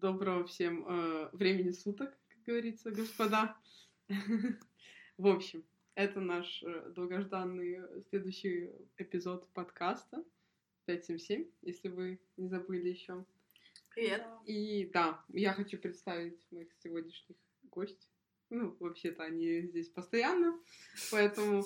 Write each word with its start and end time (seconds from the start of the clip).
Доброго 0.00 0.46
всем 0.46 0.86
э, 0.86 1.28
времени 1.32 1.72
суток, 1.72 2.16
как 2.28 2.42
говорится, 2.44 2.92
господа. 2.92 3.56
В 5.18 5.26
общем, 5.26 5.64
это 5.96 6.20
наш 6.20 6.62
э, 6.62 6.92
долгожданный 6.94 7.80
следующий 8.08 8.70
эпизод 8.96 9.48
подкаста 9.54 10.24
577, 10.86 11.50
если 11.62 11.88
вы 11.88 12.20
не 12.36 12.46
забыли 12.46 12.90
еще. 12.90 13.24
Привет. 13.92 14.24
И 14.46 14.88
да, 14.94 15.24
я 15.30 15.52
хочу 15.52 15.78
представить 15.78 16.46
моих 16.52 16.68
сегодняшних 16.80 17.36
гостей. 17.64 18.08
Ну, 18.50 18.76
вообще-то 18.78 19.24
они 19.24 19.62
здесь 19.62 19.88
постоянно, 19.88 20.56
поэтому, 21.10 21.64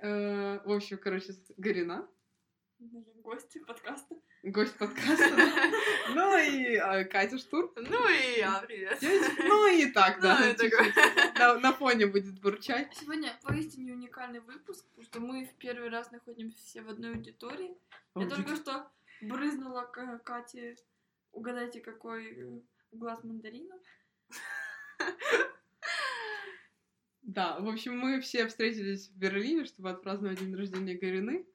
э, 0.00 0.58
в 0.58 0.72
общем, 0.72 0.98
короче, 0.98 1.34
Гарина, 1.56 2.08
Гости 3.22 3.60
подкаста. 3.60 4.16
Гость 4.50 4.76
подкаста, 4.76 5.30
ну 6.14 6.36
и 6.36 6.76
э, 6.76 7.04
Катя 7.06 7.38
Штур, 7.38 7.72
Ну 7.76 8.08
и 8.08 8.38
я, 8.38 8.62
привет. 8.66 8.98
ну 9.38 9.66
и 9.66 9.86
так, 9.90 10.20
да, 10.20 10.38
Ну, 11.38 11.60
на, 11.60 11.72
фоне 11.72 12.06
будет 12.06 12.40
бурчать. 12.40 12.94
Сегодня 12.94 13.32
поистине 13.42 13.92
уникальный 13.92 14.40
выпуск, 14.40 14.84
потому 14.86 15.04
что 15.04 15.20
мы 15.20 15.46
в 15.46 15.54
первый 15.54 15.88
раз 15.88 16.10
находимся 16.10 16.58
все 16.58 16.82
в 16.82 16.90
одной 16.90 17.12
аудитории. 17.12 17.76
Я 18.14 18.28
только 18.28 18.56
что 18.56 18.90
брызнула 19.22 19.82
к 19.82 20.18
Кате. 20.24 20.76
Угадайте, 21.32 21.80
какой 21.80 22.26
э, 22.26 22.60
глаз 22.92 23.24
мандарина. 23.24 23.74
Да, 27.22 27.58
в 27.58 27.68
общем, 27.68 27.98
мы 27.98 28.20
все 28.20 28.46
встретились 28.46 29.08
в 29.08 29.16
Берлине, 29.16 29.64
чтобы 29.64 29.90
отпраздновать 29.90 30.38
день 30.38 30.54
рождения 30.54 30.94
Гарины. 30.94 31.46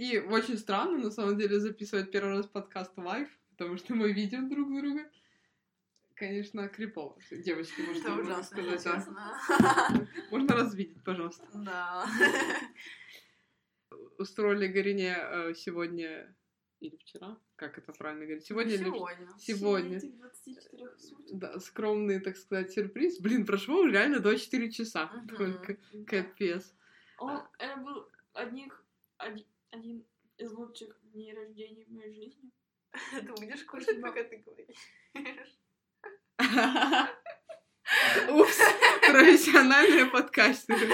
И 0.00 0.18
очень 0.18 0.56
странно, 0.56 0.96
на 0.96 1.10
самом 1.10 1.36
деле, 1.36 1.60
записывать 1.60 2.10
первый 2.10 2.36
раз 2.38 2.46
подкаст 2.46 2.96
live, 2.96 3.28
потому 3.50 3.76
что 3.76 3.94
мы 3.94 4.10
видим 4.14 4.48
друг 4.48 4.66
друга. 4.74 5.10
Конечно, 6.14 6.66
крипово. 6.68 7.18
Девочки, 7.30 7.82
может, 7.82 8.02
Это 8.02 8.12
можно 8.12 8.32
ужасно, 8.32 8.44
сказать, 8.44 8.82
да. 8.84 8.94
честно. 8.96 10.08
Можно 10.30 10.54
развидеть, 10.54 11.04
пожалуйста. 11.04 11.46
Да. 11.52 12.06
Устроили 14.16 14.68
Гарине 14.68 15.16
э, 15.18 15.54
сегодня 15.54 16.34
или 16.80 16.96
вчера, 16.96 17.36
как 17.56 17.76
это 17.76 17.92
правильно 17.92 18.24
говорить, 18.24 18.46
сегодня 18.46 18.72
или 18.76 18.84
Сегодня. 18.84 19.28
сегодня. 19.38 19.98
В 19.98 20.02
течение 20.02 20.08
этих 20.08 20.16
24 20.18 20.98
суток. 20.98 21.38
Да, 21.38 21.60
скромный, 21.60 22.20
так 22.20 22.38
сказать, 22.38 22.72
сюрприз. 22.72 23.20
Блин, 23.20 23.44
прошло 23.44 23.84
реально 23.86 24.20
24 24.20 24.72
часа. 24.72 25.06
Мгм. 25.12 25.28
Только 25.36 25.76
Да. 25.92 26.04
капец. 26.06 26.72
Он 27.18 27.42
это 27.58 27.76
был 27.82 28.08
одних, 28.32 28.82
один, 29.18 29.44
один 29.70 30.06
из 30.38 30.52
лучших 30.52 30.96
дней 31.12 31.34
рождения 31.34 31.84
в 31.86 31.90
моей 31.90 32.12
жизни. 32.14 32.50
Ты 33.12 33.22
будешь 33.32 33.64
кушать, 33.64 34.00
пока 34.00 34.22
ты 34.24 34.38
говоришь? 34.38 34.88
Упс, 38.28 38.58
профессиональные 39.06 40.06
подкастеры. 40.06 40.88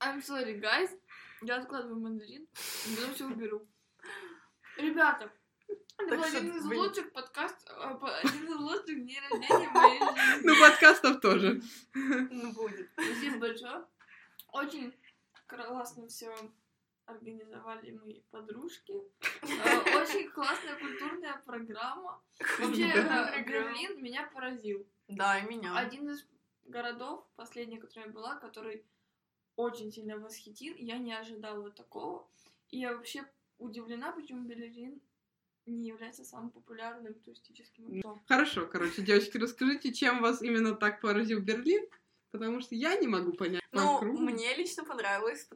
I'm 0.00 0.20
sorry, 0.20 0.60
guys. 0.60 0.90
Я 1.42 1.56
откладываю 1.56 2.00
мандарин, 2.00 2.46
потом 2.96 3.14
все 3.14 3.26
уберу. 3.26 3.68
Ребята, 4.76 5.32
это 5.98 6.08
Так 6.10 6.18
был 6.18 6.24
один 6.24 6.56
из 6.56 6.64
вы- 6.64 6.76
лучших 6.76 7.12
подкастов, 7.12 8.02
один 8.02 8.44
из 8.46 8.56
лучших 8.56 9.02
дней 9.04 9.20
рождения 9.20 9.68
в 9.68 9.72
моей 9.72 9.98
жизни. 10.00 10.46
Ну, 10.48 10.60
подкастов 10.60 11.20
тоже. 11.20 11.60
Ну, 11.94 12.52
будет. 12.52 12.90
Спасибо 12.94 13.38
большое. 13.38 13.86
Очень 14.52 14.94
классно 15.46 16.06
все 16.08 16.32
организовали 17.06 17.92
мои 17.92 18.20
подружки. 18.30 18.92
Э, 19.42 20.00
Очень 20.00 20.30
классная 20.30 20.78
культурная 20.78 21.42
программа. 21.44 22.22
Вообще, 22.58 22.84
э, 22.84 23.44
Берлин 23.44 24.02
меня 24.02 24.30
поразил. 24.32 24.86
Да, 25.08 25.38
и 25.38 25.46
меня. 25.46 25.76
Один 25.76 26.08
из 26.10 26.26
городов, 26.64 27.26
последний, 27.36 27.78
который 27.78 28.06
я 28.06 28.12
была, 28.12 28.36
который 28.36 28.84
очень 29.56 29.92
сильно 29.92 30.18
восхитил. 30.18 30.74
Я 30.76 30.98
не 30.98 31.12
ожидала 31.12 31.70
такого. 31.70 32.28
И 32.70 32.78
я 32.78 32.96
вообще 32.96 33.24
удивлена, 33.58 34.12
почему 34.12 34.46
Берлин 34.46 35.00
не 35.66 35.88
является 35.88 36.24
самым 36.24 36.50
популярным 36.50 37.14
туристическим 37.14 37.84
городом. 37.86 38.22
Хорошо, 38.26 38.66
короче, 38.66 39.02
девочки, 39.02 39.38
расскажите, 39.38 39.92
чем 39.92 40.20
вас 40.20 40.42
именно 40.42 40.74
так 40.74 41.00
поразил 41.00 41.40
Берлин? 41.40 41.86
Потому 42.30 42.60
что 42.60 42.74
я 42.74 42.96
не 42.96 43.06
могу 43.06 43.32
понять. 43.32 43.62
Ну, 43.72 44.02
мне 44.02 44.54
лично 44.56 44.84
понравилось, 44.84 45.48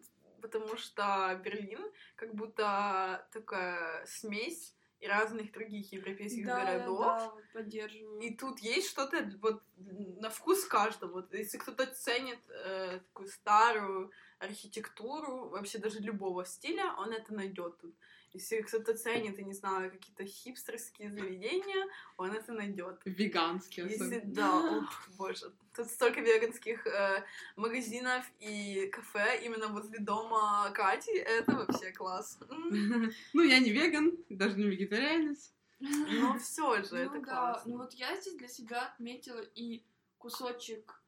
потому 0.46 0.76
что 0.76 1.40
Берлин 1.44 1.84
как 2.14 2.34
будто 2.34 3.26
такая 3.32 4.04
смесь 4.06 4.74
и 5.00 5.06
разных 5.08 5.52
других 5.52 5.92
европейских 5.92 6.46
Да, 6.46 6.64
городов. 6.64 7.00
да, 7.00 7.32
поддерживаю. 7.52 8.20
И 8.20 8.34
тут 8.34 8.60
есть 8.60 8.88
что-то 8.88 9.30
вот 9.42 9.62
на 9.76 10.30
вкус 10.30 10.64
каждого. 10.64 11.12
Вот 11.12 11.34
если 11.34 11.58
кто-то 11.58 11.86
ценит 11.86 12.38
э, 12.48 13.00
такую 13.00 13.28
старую 13.28 14.10
архитектуру, 14.38 15.48
вообще 15.48 15.78
даже 15.78 15.98
любого 16.00 16.44
стиля, 16.44 16.94
он 16.98 17.12
это 17.12 17.34
найдет 17.34 17.78
тут. 17.78 17.94
Если 18.32 18.60
кто-то 18.60 18.96
ценит, 18.96 19.38
я 19.38 19.44
не 19.44 19.52
знаю, 19.54 19.90
какие-то 19.90 20.24
хипстерские 20.26 21.10
заведения, 21.10 21.86
он 22.16 22.32
это 22.32 22.52
найдет. 22.52 23.00
Веганский 23.04 23.84
Если 23.84 24.16
особенно. 24.16 24.34
да, 24.34 24.78
ох, 24.78 25.08
боже, 25.16 25.52
тут 25.74 25.86
столько 25.88 26.20
веганских 26.20 26.86
э, 26.86 27.24
магазинов 27.56 28.24
и 28.40 28.88
кафе 28.92 29.40
именно 29.44 29.68
возле 29.68 29.98
дома 30.00 30.70
Кати, 30.74 31.16
это 31.16 31.52
вообще 31.52 31.92
класс. 31.92 32.38
Ну, 33.32 33.42
я 33.42 33.58
не 33.60 33.70
веган, 33.70 34.12
даже 34.28 34.56
не 34.56 34.64
вегетарианец. 34.68 35.52
Но 35.80 36.38
все 36.38 36.82
же, 36.82 36.96
это 36.96 37.14
ну 37.16 37.20
да, 37.20 37.26
классно. 37.26 37.72
ну 37.72 37.78
вот 37.78 37.92
я 37.94 38.16
здесь 38.16 38.34
для 38.36 38.48
себя 38.48 38.88
отметила 38.88 39.42
и 39.54 39.82
кусочек 40.18 41.02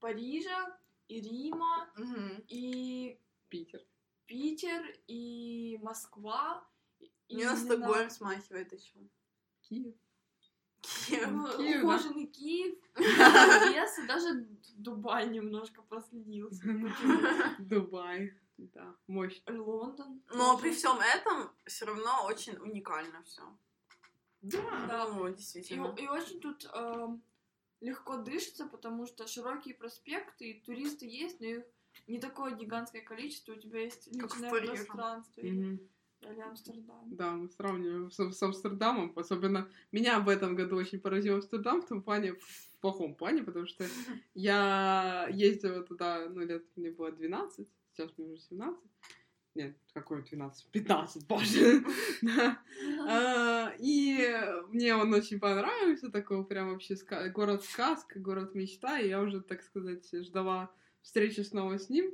Парижа, 0.00 0.76
и 1.08 1.20
Рима, 1.20 1.88
и 2.48 3.18
Питер. 3.48 3.80
Питер, 4.26 4.82
и 5.06 5.63
Москва. 5.84 6.64
и 7.28 7.36
Мне 7.36 7.46
на 7.46 7.56
Стокгольм 7.56 8.10
смахивает 8.10 8.72
еще. 8.72 8.98
Киев. 9.62 9.94
Киев. 10.80 11.28
ну, 11.30 11.56
Киев, 11.56 11.80
да. 11.80 11.86
ухоженный 11.86 12.26
Киев, 12.26 12.76
Одесса, 12.94 14.06
даже 14.06 14.46
Дубай 14.76 15.28
немножко 15.28 15.82
проследился. 15.82 16.62
Дубай. 17.58 18.34
Да, 18.56 18.94
мощь. 19.08 19.40
Лондон. 19.48 20.22
Но 20.32 20.56
при 20.58 20.72
всем 20.72 20.98
этом 21.00 21.50
все 21.66 21.86
равно 21.86 22.24
очень 22.26 22.56
уникально 22.56 23.22
все. 23.24 23.42
Да. 24.42 24.86
Да. 24.86 25.08
Ну, 25.08 25.26
И, 25.28 25.34
действительно. 25.34 25.94
и 25.98 26.06
очень 26.06 26.40
тут 26.40 26.64
эм, 26.72 27.22
легко 27.80 28.16
дышится, 28.18 28.66
потому 28.66 29.06
что 29.06 29.26
широкие 29.26 29.74
проспекты, 29.74 30.50
и 30.50 30.60
туристы 30.60 31.06
есть, 31.06 31.40
но 31.40 31.46
их 31.46 31.64
не 32.06 32.18
такое 32.18 32.54
гигантское 32.54 33.02
количество, 33.02 33.52
у 33.52 33.56
тебя 33.56 33.80
есть 33.80 34.06
личное 34.12 34.50
пространство. 34.50 35.40
Мгм. 35.42 35.80
или 36.22 36.40
Амстердам. 36.40 37.16
Да, 37.16 37.32
мы 37.32 37.48
сравниваем 37.50 38.10
с, 38.10 38.32
с 38.32 38.42
Амстердамом. 38.42 39.12
Особенно 39.16 39.68
меня 39.92 40.20
в 40.20 40.28
этом 40.28 40.54
году 40.54 40.76
очень 40.76 40.98
поразил 41.00 41.34
Амстердам 41.36 41.82
в 41.82 41.86
том 41.88 42.02
плане, 42.02 42.34
в 42.34 42.78
плохом 42.80 43.14
плане, 43.14 43.42
потому 43.42 43.66
что 43.66 43.86
я 44.34 45.28
ездила 45.30 45.82
туда, 45.82 46.28
ну, 46.28 46.40
лет 46.40 46.64
мне 46.76 46.90
было 46.90 47.12
12, 47.12 47.68
сейчас 47.92 48.10
мне 48.16 48.28
уже 48.32 48.42
17. 48.42 48.80
Нет, 49.54 49.76
какой 49.92 50.22
12? 50.22 50.66
15, 50.72 51.26
боже. 51.28 51.84
А, 53.06 53.72
И 53.78 54.26
мне 54.70 54.96
он 54.96 55.12
очень 55.14 55.38
понравился, 55.38 56.10
такой 56.10 56.44
прям 56.44 56.70
вообще 56.70 56.94
ска- 56.94 57.28
город 57.28 57.62
сказка, 57.64 58.18
город 58.18 58.54
мечта, 58.54 58.98
и 58.98 59.08
я 59.08 59.20
уже, 59.20 59.40
так 59.40 59.62
сказать, 59.62 60.08
ждала 60.12 60.72
встречи 61.04 61.40
снова 61.40 61.78
с 61.78 61.88
ним. 61.88 62.10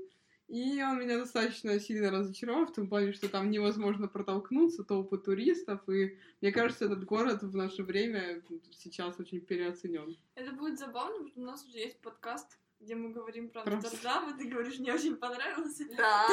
И 0.48 0.82
он 0.82 0.98
меня 0.98 1.16
достаточно 1.16 1.78
сильно 1.78 2.10
разочаровал 2.10 2.66
в 2.66 2.72
том 2.72 2.88
плане, 2.88 3.12
что 3.12 3.28
там 3.28 3.50
невозможно 3.50 4.08
протолкнуться, 4.08 4.82
толпы 4.82 5.16
туристов, 5.16 5.88
и 5.88 6.18
мне 6.40 6.50
кажется, 6.50 6.86
этот 6.86 7.04
город 7.04 7.42
в 7.42 7.54
наше 7.54 7.84
время 7.84 8.42
сейчас 8.72 9.20
очень 9.20 9.40
переоценен. 9.40 10.16
Это 10.34 10.50
будет 10.52 10.80
забавно, 10.80 11.12
потому 11.12 11.28
что 11.28 11.40
у 11.40 11.44
нас 11.44 11.64
уже 11.64 11.78
есть 11.78 12.00
подкаст, 12.00 12.58
где 12.80 12.94
мы 12.94 13.12
говорим 13.12 13.50
про 13.50 13.62
Амстердам, 13.62 14.30
и 14.30 14.38
ты 14.38 14.48
говоришь, 14.48 14.78
мне 14.78 14.92
очень 14.94 15.16
понравился. 15.16 15.84
Да. 15.96 16.26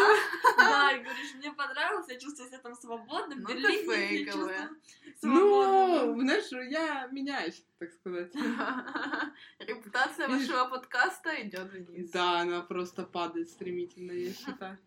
Да, 0.57 0.91
и 0.93 1.03
говоришь, 1.03 1.35
мне 1.35 1.51
понравилось, 1.51 2.07
я 2.07 2.17
чувствую 2.17 2.47
себя 2.47 2.59
там 2.59 2.73
свободно, 2.75 3.35
в 3.35 3.39
Ну, 3.39 3.49
чувствую 3.49 4.27
свободно. 5.19 6.05
Ну, 6.05 6.21
знаешь, 6.21 6.71
я 6.71 7.07
меняюсь, 7.07 7.65
так 7.79 7.91
сказать. 7.91 8.33
Репутация 9.59 10.29
вашего 10.29 10.69
подкаста 10.69 11.41
идет 11.41 11.71
вниз. 11.71 12.11
Да, 12.11 12.39
она 12.39 12.61
просто 12.61 13.03
падает 13.03 13.49
стремительно, 13.49 14.13
я 14.13 14.33
считаю. 14.33 14.77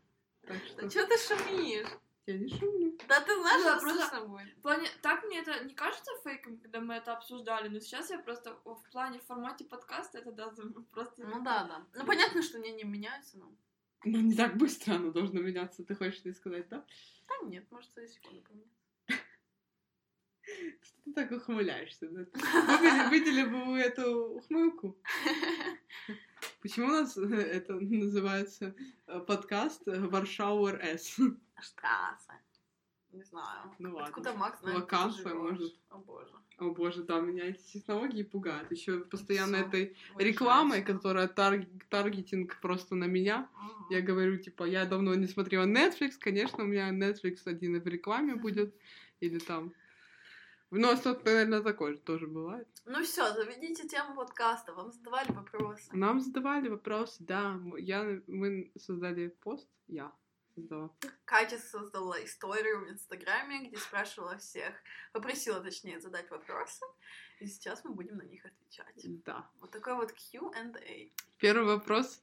Так 0.46 0.56
Да 0.56 0.88
что 0.88 0.90
что 0.90 1.06
ты 1.06 1.18
шумишь? 1.18 1.86
Я 2.32 2.38
не 2.38 2.48
шумлю. 2.48 2.98
Да 3.08 3.20
ты 3.20 3.34
знаешь, 3.34 3.64
Да, 3.64 3.76
что 3.76 3.80
просто- 3.80 4.08
слышно 4.08 4.28
будет. 4.28 4.56
В 4.56 4.62
плане, 4.62 4.88
так 5.02 5.24
мне 5.24 5.40
это 5.40 5.64
не 5.64 5.74
кажется 5.74 6.10
фейком, 6.22 6.58
когда 6.58 6.80
мы 6.80 6.94
это 6.94 7.12
обсуждали, 7.12 7.68
но 7.68 7.80
сейчас 7.80 8.10
я 8.10 8.18
просто 8.18 8.54
в 8.64 8.82
плане 8.92 9.18
в 9.18 9.24
формате 9.24 9.64
подкаста 9.64 10.18
это 10.18 10.32
да, 10.32 10.52
просто... 10.92 11.26
Ну 11.26 11.42
да, 11.42 11.64
да. 11.64 11.86
Ну 11.94 12.06
понятно, 12.06 12.42
что 12.42 12.58
мнения 12.58 12.84
меняются, 12.84 13.38
но... 13.38 13.52
Но 14.04 14.18
не 14.18 14.34
так 14.34 14.56
быстро 14.56 14.94
оно 14.94 15.10
должно 15.10 15.40
меняться, 15.40 15.84
ты 15.84 15.94
хочешь 15.94 16.20
это 16.24 16.32
сказать, 16.34 16.68
да? 16.68 16.84
Да 17.28 17.46
нет, 17.46 17.66
может, 17.70 17.92
за 17.94 18.06
секунду 18.06 18.42
поменять. 18.42 18.68
Что 20.82 21.02
ты 21.04 21.12
так 21.12 21.30
ухмыляешься? 21.30 22.08
Выдели, 22.08 23.44
бы 23.44 23.64
вы 23.66 23.78
эту 23.78 24.36
ухмылку. 24.36 24.98
Почему 26.62 26.86
у 26.86 26.90
нас 26.90 27.16
э, 27.16 27.22
это 27.22 27.74
называется 27.74 28.74
э, 29.06 29.20
подкаст 29.20 29.86
э, 29.86 29.98
Варшауэр 29.98 30.80
С? 30.82 31.16
Штрассе. 31.62 32.32
Не 33.12 33.24
знаю. 33.24 33.74
Ну 33.78 33.90
ладно. 33.94 34.06
Откуда 34.08 34.32
Макс 34.34 34.60
знает, 34.60 34.88
живёшь? 35.16 35.34
может. 35.34 35.74
О 35.88 35.98
боже. 35.98 36.32
О 36.58 36.70
боже, 36.70 37.02
да, 37.02 37.20
меня 37.20 37.46
эти 37.46 37.60
технологии 37.72 38.22
пугают. 38.22 38.70
Еще 38.70 39.00
постоянно 39.00 39.58
Всё. 39.58 39.66
этой 39.66 39.96
Вы 40.14 40.22
рекламой, 40.24 40.82
знаете. 40.82 40.92
которая 40.92 41.26
тар- 41.26 41.66
таргетинг 41.88 42.60
просто 42.60 42.94
на 42.94 43.06
меня. 43.06 43.48
Мгм. 43.56 43.86
Я 43.90 44.00
говорю, 44.00 44.36
типа, 44.38 44.64
я 44.64 44.84
давно 44.84 45.14
не 45.14 45.26
смотрела 45.26 45.64
Netflix, 45.64 46.12
конечно, 46.20 46.62
у 46.62 46.66
меня 46.66 46.90
Netflix 46.90 47.38
один 47.46 47.80
в 47.80 47.86
рекламе 47.86 48.36
будет, 48.36 48.74
или 49.18 49.38
там. 49.38 49.72
Но 50.70 50.94
что 50.94 51.20
наверное, 51.24 51.62
такое 51.62 51.94
же 51.94 51.98
тоже 51.98 52.28
бывает. 52.28 52.68
Ну 52.84 53.02
все, 53.02 53.32
заведите 53.32 53.88
тему 53.88 54.14
подкаста. 54.14 54.72
Вам 54.72 54.92
задавали 54.92 55.32
вопросы. 55.32 55.88
Нам 55.92 56.20
задавали 56.20 56.68
вопросы, 56.68 57.24
да, 57.24 57.58
я, 57.78 58.20
мы 58.28 58.70
создали 58.78 59.28
пост, 59.28 59.68
я 59.88 60.12
создала. 60.60 60.90
Катя 61.24 61.58
создала 61.58 62.24
историю 62.24 62.84
в 62.84 62.90
Инстаграме, 62.90 63.68
где 63.68 63.76
спрашивала 63.76 64.36
всех, 64.38 64.74
попросила, 65.12 65.60
точнее, 65.60 66.00
задать 66.00 66.30
вопросы, 66.30 66.84
и 67.40 67.46
сейчас 67.46 67.84
мы 67.84 67.94
будем 67.94 68.16
на 68.16 68.22
них 68.22 68.44
отвечать. 68.44 69.22
Да. 69.24 69.50
Вот 69.60 69.70
такой 69.70 69.94
вот 69.94 70.12
Q&A. 70.12 71.10
Первый 71.38 71.66
вопрос. 71.66 72.22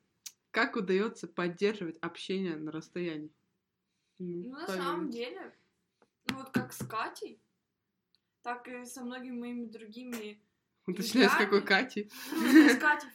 Как 0.52 0.76
удается 0.76 1.28
поддерживать 1.28 1.98
общение 2.00 2.56
на 2.56 2.72
расстоянии? 2.72 3.32
Ну, 4.20 4.58
на 4.58 4.66
Павел. 4.66 4.82
самом 4.82 5.10
деле, 5.10 5.56
ну 6.30 6.38
вот 6.38 6.50
как 6.52 6.74
с 6.74 6.86
Катей, 6.86 7.40
так 8.42 8.68
и 8.68 8.86
со 8.86 9.04
многими 9.04 9.38
моими 9.38 9.66
другими... 9.66 10.42
Уточняю, 10.88 11.30
с 11.30 11.34
какой. 11.36 11.62
Кати. 11.62 12.10
Ну, 12.32 12.70
с 12.70 12.78
Катей, 12.78 13.10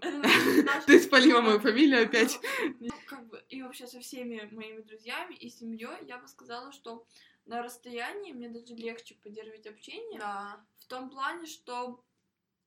наша- 0.64 0.86
Ты 0.86 1.00
спалила 1.00 1.40
мою 1.40 1.60
фамилию 1.60 2.04
опять. 2.04 2.38
Ну, 2.80 2.88
как 3.06 3.26
бы, 3.28 3.42
и 3.48 3.62
вообще 3.62 3.86
со 3.86 4.00
всеми 4.00 4.48
моими 4.52 4.80
друзьями 4.82 5.34
и 5.34 5.48
семьей 5.48 6.06
я 6.06 6.18
бы 6.18 6.26
сказала, 6.28 6.72
что 6.72 7.06
на 7.46 7.62
расстоянии 7.62 8.32
мне 8.32 8.48
даже 8.48 8.74
легче 8.74 9.14
поддерживать 9.22 9.66
общение. 9.66 10.18
Да. 10.20 10.64
В 10.78 10.86
том 10.86 11.10
плане, 11.10 11.46
что 11.46 12.02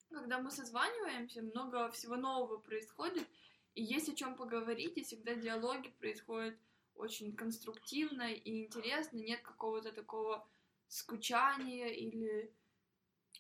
когда 0.10 0.40
мы 0.40 0.52
созваниваемся, 0.52 1.42
много 1.42 1.90
всего 1.92 2.16
нового 2.16 2.58
происходит, 2.58 3.28
и 3.76 3.84
есть 3.84 4.10
о 4.10 4.16
чем 4.16 4.36
поговорить, 4.36 4.98
и 4.98 5.04
всегда 5.04 5.34
диалоги 5.34 5.90
происходят 6.00 6.56
очень 6.96 7.36
конструктивно 7.36 8.32
и 8.32 8.64
интересно, 8.66 9.18
нет 9.18 9.42
какого-то 9.42 9.92
такого 9.92 10.48
скучания 10.88 11.88
или 11.88 12.52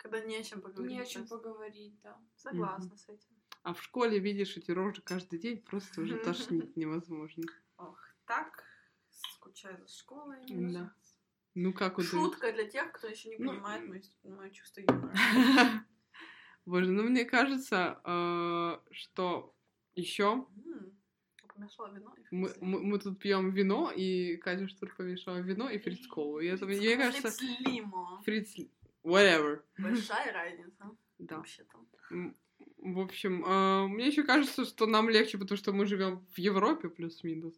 Когда 0.03 0.19
не 0.19 0.35
о 0.35 0.43
чем 0.43 0.61
поговорить. 0.61 0.91
не 0.91 0.99
о 0.99 1.05
чем 1.05 1.25
поговорить, 1.25 1.99
да. 2.03 2.21
Согласна 2.35 2.95
с 2.97 3.07
этим. 3.07 3.29
А 3.63 3.73
в 3.73 3.81
школе 3.81 4.19
видишь 4.19 4.57
эти 4.57 4.69
рожи 4.69 5.01
каждый 5.01 5.39
день, 5.39 5.61
просто 5.61 6.01
уже 6.01 6.17
тошнить 6.17 6.75
невозможно. 6.75 7.43
Ох, 7.77 7.97
так, 8.25 8.65
скучаю 9.09 9.79
за 9.79 9.87
школой. 9.87 10.39
Да. 10.49 10.93
Ну 11.55 11.71
как 11.71 11.97
удается? 11.97 12.17
Шутка 12.17 12.51
для 12.51 12.67
тех, 12.67 12.91
кто 12.91 13.07
еще 13.07 13.29
не 13.29 13.37
Ну, 13.37 13.51
понимает 13.51 14.03
мое, 14.23 14.49
чувство 14.49 14.81
юмора. 14.81 15.15
Боже, 16.65 16.91
ну 16.91 17.03
мне 17.03 17.23
кажется, 17.23 18.01
э, 18.03 18.79
что 18.91 19.55
еще 19.95 20.45
Помешала 21.47 21.93
вино 21.93 22.15
и 22.17 22.35
мы, 22.35 22.51
мы, 22.61 22.83
мы 22.83 22.99
тут 22.99 23.19
пьем 23.19 23.51
вино, 23.51 23.91
и 23.95 24.37
Катя 24.37 24.67
что-то 24.67 24.93
помешала 24.95 25.37
вино 25.37 25.69
и 25.69 25.77
фрицколу. 25.77 26.39
И 26.39 26.47
это, 26.47 26.65
мне 26.65 26.97
кажется, 26.97 27.29
Фриц 27.29 27.59
лимо. 27.59 28.21
фриц... 28.25 28.55
Whatever. 29.03 29.61
Большая 29.77 30.31
разница. 30.33 30.89
Да. 31.19 31.37
Вообще-то. 31.37 31.77
В 32.77 32.99
общем, 32.99 33.45
э, 33.45 33.87
мне 33.87 34.07
еще 34.07 34.23
кажется, 34.23 34.65
что 34.65 34.85
нам 34.85 35.09
легче, 35.09 35.37
потому 35.37 35.57
что 35.57 35.71
мы 35.71 35.85
живем 35.85 36.25
в 36.33 36.37
Европе 36.37 36.89
плюс-минус. 36.89 37.53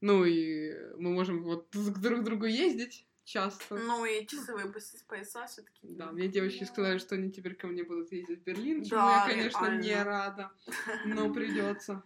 Ну 0.00 0.24
и 0.24 0.72
мы 0.96 1.10
можем 1.10 1.42
вот 1.42 1.68
друг 1.72 1.96
к 1.96 1.98
друг 1.98 2.22
другу 2.24 2.46
ездить 2.46 3.06
часто. 3.24 3.76
Ну 3.76 4.04
и 4.04 4.26
часовые 4.26 4.66
пояс- 4.72 5.04
пояса 5.08 5.46
все-таки. 5.46 5.80
Да, 5.82 6.12
мне 6.12 6.28
девочки 6.28 6.64
сказали, 6.64 6.98
что 6.98 7.16
они 7.16 7.30
теперь 7.30 7.54
ко 7.54 7.66
мне 7.66 7.82
будут 7.84 8.12
ездить 8.12 8.40
в 8.40 8.44
Берлин, 8.44 8.84
чему 8.84 9.00
Да, 9.00 9.26
я, 9.28 9.34
конечно, 9.34 9.64
реально. 9.66 9.82
не 9.82 10.02
рада, 10.02 10.50
но 11.04 11.32
придется. 11.34 12.02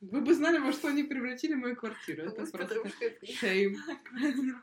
Вы 0.00 0.20
бы 0.20 0.32
знали, 0.32 0.58
во 0.58 0.70
что 0.72 0.88
они 0.88 1.02
превратили 1.02 1.54
мою 1.54 1.74
квартиру. 1.74 2.22
Это 2.22 2.46
просто 2.46 2.88
шейм. 3.24 3.76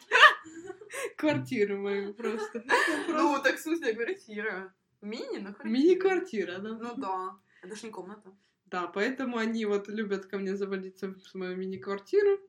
Квартиру 1.17 1.77
мою 1.77 2.13
просто. 2.13 2.63
Ну, 3.07 3.39
так 3.43 3.55
в 3.55 3.59
смысле 3.59 3.93
квартира. 3.93 4.73
Мини, 5.01 5.39
ну 5.39 5.53
квартира. 5.53 5.69
Мини-квартира, 5.69 6.59
да. 6.59 6.69
Ну 6.69 6.95
да. 6.95 7.35
Это 7.63 7.75
ж 7.75 7.83
не 7.83 7.89
комната. 7.89 8.31
Да, 8.65 8.87
поэтому 8.87 9.37
они 9.37 9.65
вот 9.65 9.87
любят 9.87 10.25
ко 10.25 10.37
мне 10.37 10.55
завалиться 10.55 11.13
в 11.13 11.35
мою 11.35 11.57
мини-квартиру. 11.57 12.39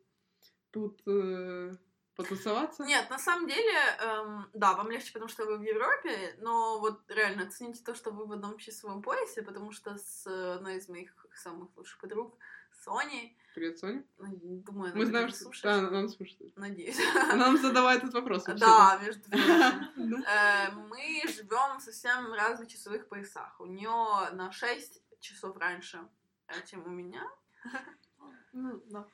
Тут 0.70 1.00
э, 1.06 1.76
потусоваться. 2.16 2.84
Нет, 2.84 3.08
на 3.10 3.18
самом 3.18 3.46
деле, 3.46 3.74
эм, 4.00 4.50
да, 4.52 4.74
вам 4.74 4.90
легче, 4.90 5.12
потому 5.12 5.28
что 5.28 5.46
вы 5.46 5.58
в 5.58 5.62
Европе, 5.62 6.34
но 6.38 6.80
вот 6.80 7.00
реально 7.08 7.44
оцените 7.44 7.82
то, 7.84 7.94
что 7.94 8.10
вы 8.10 8.26
в 8.26 8.32
одном 8.32 8.58
часовом 8.58 9.02
поясе, 9.02 9.42
потому 9.42 9.72
что 9.72 9.96
с 9.96 10.26
одной 10.26 10.76
из 10.76 10.88
моих 10.88 11.14
самых 11.34 11.68
лучших 11.76 12.00
подруг, 12.00 12.36
Соней, 12.84 13.38
Привет, 13.58 13.76
Соня. 13.76 14.04
ну, 14.18 14.62
думаю, 14.62 14.92
она 14.92 15.00
Мы 15.00 15.06
знаем, 15.06 15.28
что... 15.30 15.38
слушает. 15.38 15.64
Да, 15.64 15.78
она 15.80 15.90
нам 15.90 16.08
слушает. 16.08 16.56
Надеюсь. 16.56 16.96
Она 17.24 17.46
нам 17.46 17.56
задавая 17.60 17.98
этот 17.98 18.14
вопрос. 18.14 18.44
Да, 18.44 19.00
между 19.02 19.20
прочим. 19.28 19.46
Да. 19.48 20.68
Э, 20.68 20.70
Мы 20.70 21.24
живем 21.26 21.78
в 21.78 21.82
совсем 21.82 22.32
разных 22.34 22.68
часовых 22.68 23.08
поясах. 23.08 23.58
У 23.58 23.66
нее 23.66 24.30
на 24.30 24.52
6 24.52 25.02
часов 25.18 25.56
раньше, 25.56 26.08
э, 26.46 26.52
чем 26.66 26.86
у 26.86 26.88
меня. 26.88 27.28
Ну, 28.52 28.80
да. 28.86 29.08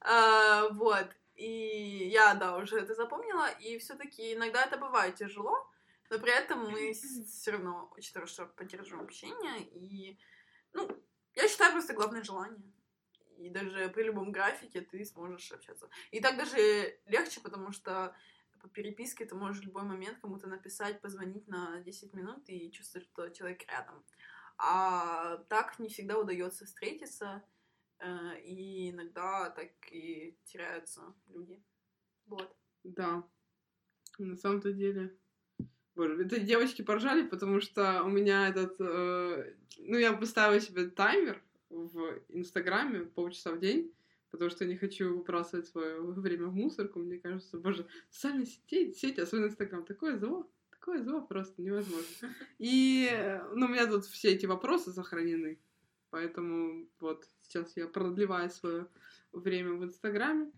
Э, 0.00 0.72
Вот. 0.72 1.10
И 1.34 2.08
я, 2.10 2.32
да, 2.32 2.56
уже 2.56 2.78
это 2.78 2.94
запомнила. 2.94 3.50
И 3.60 3.76
все-таки 3.76 4.32
иногда 4.32 4.64
это 4.64 4.78
бывает 4.78 5.16
тяжело, 5.16 5.70
но 6.08 6.18
при 6.18 6.32
этом 6.32 6.70
мы 6.70 6.94
все 6.94 7.50
равно 7.50 7.92
очень 7.98 8.14
хорошо 8.14 8.50
поддерживаем 8.56 9.04
общение. 9.04 9.60
И, 9.60 10.18
ну, 10.72 10.88
я 11.34 11.46
считаю, 11.48 11.72
просто 11.72 11.92
главное 11.92 12.22
желание. 12.22 12.62
И 13.40 13.48
даже 13.48 13.88
при 13.88 14.04
любом 14.04 14.32
графике 14.32 14.82
ты 14.82 15.04
сможешь 15.04 15.50
общаться. 15.52 15.88
И 16.10 16.20
так 16.20 16.36
даже 16.36 16.98
легче, 17.06 17.40
потому 17.40 17.72
что 17.72 18.14
по 18.60 18.68
переписке 18.68 19.24
ты 19.24 19.34
можешь 19.34 19.62
в 19.62 19.66
любой 19.66 19.84
момент 19.84 20.18
кому-то 20.18 20.46
написать, 20.46 21.00
позвонить 21.00 21.48
на 21.48 21.80
10 21.80 22.12
минут 22.12 22.48
и 22.48 22.70
чувствовать, 22.70 23.08
что 23.08 23.30
человек 23.30 23.62
рядом. 23.66 24.04
А 24.58 25.38
так 25.48 25.78
не 25.78 25.88
всегда 25.88 26.18
удается 26.18 26.66
встретиться, 26.66 27.42
э, 27.98 28.40
и 28.42 28.90
иногда 28.90 29.48
так 29.50 29.70
и 29.90 30.38
теряются 30.44 31.00
люди. 31.28 31.62
Вот. 32.26 32.54
Да. 32.84 33.24
На 34.18 34.36
самом-то 34.36 34.72
деле... 34.72 35.16
Боже, 35.94 36.24
это 36.24 36.38
девочки 36.38 36.82
поржали, 36.82 37.26
потому 37.26 37.60
что 37.60 38.02
у 38.04 38.08
меня 38.08 38.48
этот... 38.48 38.76
э, 38.80 39.54
ну, 39.78 39.96
я 39.96 40.12
поставила 40.12 40.60
себе 40.60 40.90
таймер 40.90 41.42
в 41.70 42.22
Инстаграме 42.28 43.00
полчаса 43.00 43.52
в 43.52 43.60
день, 43.60 43.94
потому 44.30 44.50
что 44.50 44.64
я 44.64 44.70
не 44.70 44.76
хочу 44.76 45.16
выбрасывать 45.16 45.66
свое 45.66 46.00
время 46.00 46.46
в 46.46 46.54
мусорку. 46.54 46.98
Мне 46.98 47.18
кажется, 47.18 47.58
боже, 47.58 47.86
социальные 48.10 48.46
сети, 48.46 48.92
сети 48.92 49.20
особенно 49.20 49.46
Инстаграм, 49.46 49.84
такое 49.84 50.18
зло, 50.18 50.50
такое 50.70 51.02
зло 51.02 51.22
просто 51.22 51.62
невозможно. 51.62 52.34
И, 52.58 53.08
э, 53.10 53.42
ну, 53.54 53.66
у 53.66 53.68
меня 53.68 53.86
тут 53.86 54.04
все 54.04 54.32
эти 54.32 54.46
вопросы 54.46 54.92
сохранены, 54.92 55.58
поэтому 56.10 56.88
вот 56.98 57.28
сейчас 57.42 57.76
я 57.76 57.86
продлеваю 57.86 58.50
свое 58.50 58.86
время 59.32 59.74
в 59.74 59.84
Инстаграме. 59.84 60.52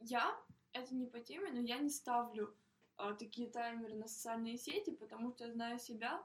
Я, 0.00 0.34
это 0.72 0.94
не 0.94 1.06
по 1.06 1.20
теме, 1.20 1.50
но 1.52 1.60
я 1.60 1.78
не 1.78 1.90
ставлю 1.90 2.54
а, 2.96 3.14
такие 3.14 3.50
таймеры 3.50 3.94
на 3.94 4.06
социальные 4.06 4.56
сети, 4.56 4.90
потому 4.90 5.32
что 5.32 5.44
я 5.44 5.52
знаю 5.52 5.78
себя, 5.78 6.22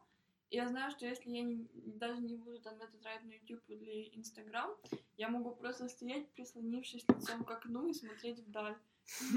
я 0.51 0.67
знаю, 0.67 0.91
что 0.91 1.05
если 1.05 1.29
я 1.31 1.41
не- 1.43 1.67
даже 1.73 2.21
не 2.21 2.35
буду 2.35 2.59
там 2.59 2.75
это 2.75 2.97
тратить 3.01 3.25
на 3.27 3.33
YouTube 3.33 3.63
или 3.67 4.09
Instagram, 4.15 4.69
я 5.17 5.29
могу 5.29 5.51
просто 5.55 5.87
стоять, 5.89 6.29
прислонившись 6.31 7.05
лицом 7.07 7.43
к 7.43 7.51
окну 7.51 7.87
и 7.87 7.93
смотреть 7.93 8.39
вдаль. 8.39 8.75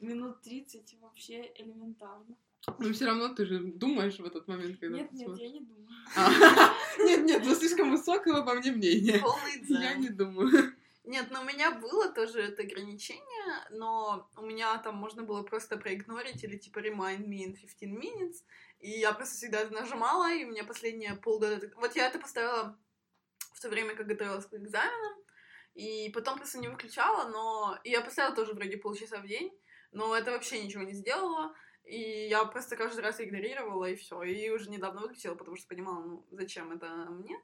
Минут 0.00 0.40
30 0.42 0.96
вообще 1.00 1.52
элементарно. 1.56 2.36
Но 2.78 2.92
все 2.92 3.06
равно 3.06 3.28
ты 3.34 3.44
же 3.44 3.58
думаешь 3.58 4.18
в 4.18 4.24
этот 4.24 4.46
момент, 4.46 4.78
когда 4.78 4.98
Нет, 4.98 5.10
ты 5.10 5.16
нет, 5.16 5.26
смотришь. 5.26 5.46
я 5.46 5.52
не 5.52 5.60
думаю. 5.60 5.88
А, 6.16 6.74
Нет, 6.98 7.24
нет, 7.24 7.46
вы 7.46 7.54
слишком 7.54 7.90
высокое 7.90 8.34
обо 8.36 8.54
мне 8.54 8.70
мнение. 8.72 9.18
Полный 9.20 9.58
Я 9.68 9.92
дзен. 9.94 10.00
не 10.00 10.08
думаю. 10.10 10.72
Нет, 11.04 11.28
но 11.32 11.40
у 11.40 11.44
меня 11.44 11.72
было 11.72 12.08
тоже 12.12 12.40
это 12.40 12.62
ограничение, 12.62 13.66
но 13.70 14.28
у 14.36 14.42
меня 14.42 14.78
там 14.78 14.94
можно 14.96 15.24
было 15.24 15.42
просто 15.42 15.76
проигнорить 15.76 16.44
или 16.44 16.56
типа 16.56 16.78
remind 16.78 17.26
me 17.26 17.44
in 17.44 17.54
15 17.54 17.82
minutes, 17.82 18.44
и 18.82 18.90
я 19.00 19.12
просто 19.12 19.34
всегда 19.36 19.60
это 19.60 19.72
нажимала, 19.72 20.30
и 20.32 20.44
у 20.44 20.48
меня 20.50 20.64
последние 20.64 21.14
полгода... 21.14 21.70
Вот 21.76 21.96
я 21.96 22.08
это 22.08 22.18
поставила 22.18 22.78
в 23.54 23.60
то 23.60 23.68
время, 23.70 23.94
как 23.94 24.06
готовилась 24.08 24.46
к 24.46 24.54
экзаменам, 24.54 25.14
и 25.74 26.10
потом 26.14 26.36
просто 26.36 26.58
не 26.58 26.68
выключала, 26.68 27.28
но... 27.30 27.78
И 27.84 27.90
я 27.90 28.00
поставила 28.02 28.34
тоже 28.36 28.52
вроде 28.52 28.76
полчаса 28.76 29.18
в 29.18 29.26
день, 29.26 29.50
но 29.92 30.14
это 30.14 30.30
вообще 30.32 30.62
ничего 30.62 30.82
не 30.82 30.92
сделало, 30.92 31.54
И 31.84 32.28
я 32.28 32.44
просто 32.44 32.76
каждый 32.76 33.00
раз 33.00 33.20
игнорировала, 33.20 33.86
и 33.86 33.94
все. 33.96 34.22
И 34.22 34.50
уже 34.50 34.70
недавно 34.70 35.00
выключила, 35.00 35.34
потому 35.34 35.56
что 35.56 35.68
понимала, 35.68 36.04
ну, 36.04 36.26
зачем 36.30 36.72
это 36.72 36.86
мне. 37.10 37.36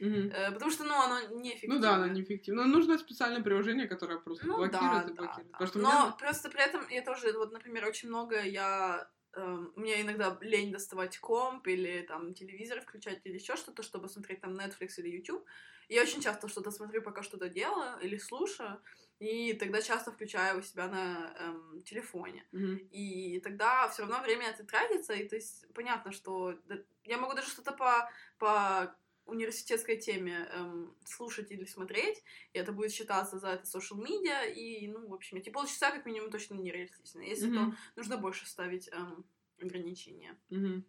Э, 0.00 0.50
потому 0.52 0.70
что, 0.70 0.84
ну, 0.84 0.94
оно 0.94 1.20
неэффективно. 1.40 1.74
Ну 1.76 1.80
да, 1.82 1.94
она 1.94 2.08
неэффективна. 2.08 2.64
Но 2.64 2.68
нужно 2.76 2.98
специальное 2.98 3.42
приложение, 3.42 3.86
которое 3.88 4.18
просто 4.18 4.46
Ну 4.46 4.56
блокирует 4.56 4.92
да, 5.06 5.10
и 5.10 5.14
да, 5.14 5.22
блокирует. 5.22 5.46
да. 5.50 5.58
Потому 5.58 5.68
что 5.68 5.78
у 5.78 5.82
Но 5.82 5.88
меня- 5.90 6.16
просто 6.18 6.48
при 6.50 6.62
этом 6.62 6.88
я 6.88 7.02
тоже, 7.02 7.32
вот, 7.38 7.52
например, 7.52 7.86
очень 7.86 8.08
много 8.08 8.40
я... 8.42 9.08
эм, 9.34 9.72
мне 9.76 10.00
иногда 10.02 10.36
лень 10.40 10.72
доставать 10.72 11.18
комп 11.18 11.66
или 11.68 12.02
там 12.02 12.34
телевизор 12.34 12.80
включать 12.80 13.20
или 13.24 13.34
еще 13.34 13.56
что-то, 13.56 13.82
чтобы 13.82 14.08
смотреть 14.08 14.40
там 14.40 14.54
Netflix 14.58 14.94
или 14.98 15.08
YouTube. 15.16 15.44
Я 15.88 16.02
очень 16.02 16.20
часто 16.20 16.48
что-то 16.48 16.70
смотрю, 16.70 17.02
пока 17.02 17.22
что-то 17.22 17.48
делаю 17.48 17.98
или 18.00 18.16
слушаю, 18.18 18.82
и 19.18 19.52
тогда 19.54 19.82
часто 19.82 20.12
включаю 20.12 20.58
у 20.60 20.62
себя 20.62 20.88
на 20.88 21.34
эм, 21.38 21.82
телефоне. 21.82 22.46
Мгм. 22.52 22.90
И 22.90 23.40
тогда 23.40 23.88
все 23.88 24.02
равно 24.02 24.20
время 24.22 24.48
это 24.48 24.64
тратится, 24.64 25.14
и 25.14 25.28
то 25.28 25.36
есть 25.36 25.66
понятно, 25.74 26.12
что 26.12 26.58
я 27.04 27.18
могу 27.18 27.34
даже 27.34 27.48
что-то 27.50 27.72
по, 27.72 28.10
по 28.38 28.96
университетской 29.30 29.96
теме 29.96 30.48
эм, 30.52 30.94
слушать 31.04 31.50
или 31.50 31.64
смотреть, 31.64 32.22
и 32.52 32.58
это 32.58 32.72
будет 32.72 32.92
считаться 32.92 33.38
за 33.38 33.48
это 33.48 33.64
social 33.64 33.98
media, 33.98 34.52
и, 34.52 34.86
ну, 34.88 35.08
в 35.08 35.14
общем, 35.14 35.38
эти 35.38 35.50
полчаса 35.50 35.90
как 35.90 36.06
минимум 36.06 36.30
точно 36.30 36.54
нереалистично. 36.54 37.20
Если 37.20 37.46
Мгм. 37.46 37.72
то 37.72 37.76
нужно 37.96 38.16
больше 38.16 38.46
ставить 38.46 38.88
эм, 38.88 39.24
ограничения. 39.60 40.36
Мгм. 40.50 40.84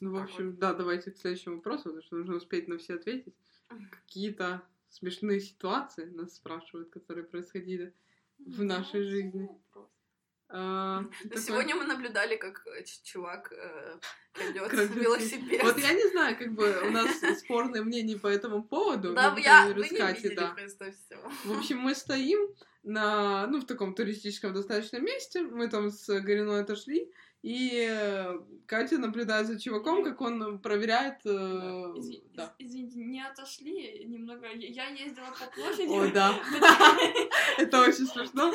Ну, 0.00 0.12
в 0.12 0.22
общем, 0.22 0.56
да, 0.56 0.74
давайте 0.74 1.12
к 1.12 1.16
следующему 1.16 1.56
вопросу, 1.56 1.84
потому 1.84 2.02
что 2.02 2.16
нужно 2.16 2.36
успеть 2.36 2.68
на 2.68 2.78
все 2.78 2.94
ответить. 2.94 3.34
Какие-то 3.90 4.62
смешные 4.90 5.40
ситуации 5.40 6.06
нас 6.06 6.34
спрашивают, 6.34 6.90
которые 6.90 7.24
происходили. 7.24 7.94
В 8.38 8.62
нашей 8.64 9.04
жизни. 9.04 9.46
вопрос. 9.46 9.90
А, 10.48 11.04
такое- 11.22 11.40
сегодня 11.40 11.74
мы 11.74 11.84
наблюдали, 11.84 12.36
как 12.36 12.66
э, 12.66 12.84
чувак 13.02 13.52
э, 13.52 13.98
крадет 14.32 14.72
велосипед. 14.94 15.62
Вот 15.62 15.78
я 15.78 15.92
не 15.92 16.08
знаю, 16.10 16.36
как 16.36 16.52
бы 16.52 16.80
у 16.86 16.90
нас 16.90 17.08
спорные 17.38 17.82
мнения 17.82 18.18
по 18.18 18.28
этому 18.28 18.62
поводу. 18.62 19.14
Да, 19.14 19.30
ну, 19.32 19.38
я, 19.38 19.66
вы 19.66 19.88
не 19.88 20.12
видели 20.12 20.34
да. 20.34 20.48
просто 20.48 20.92
все. 20.92 21.16
В 21.44 21.58
общем, 21.58 21.78
мы 21.78 21.94
стоим 21.94 22.48
на, 22.82 23.46
ну, 23.46 23.60
в 23.60 23.66
таком 23.66 23.94
туристическом 23.94 24.52
достаточно 24.52 24.98
месте. 24.98 25.42
Мы 25.42 25.68
там 25.68 25.90
с 25.90 26.06
Гориной 26.20 26.60
отошли, 26.60 27.10
и 27.46 28.38
Катя 28.66 28.96
наблюдает 28.96 29.46
за 29.46 29.60
чуваком, 29.60 30.02
как 30.02 30.18
он 30.22 30.58
проверяет... 30.60 31.18
э, 31.26 31.28
Изви- 31.28 32.22
да. 32.34 32.54
из- 32.58 32.70
Извините, 32.70 32.98
не 33.00 33.20
отошли 33.20 34.04
немного. 34.06 34.46
Я 34.54 34.88
ездила 34.88 35.26
по 35.38 35.44
площади. 35.54 35.90
О, 35.90 36.10
да. 36.10 36.34
Это 37.58 37.82
очень 37.82 38.06
смешно. 38.06 38.50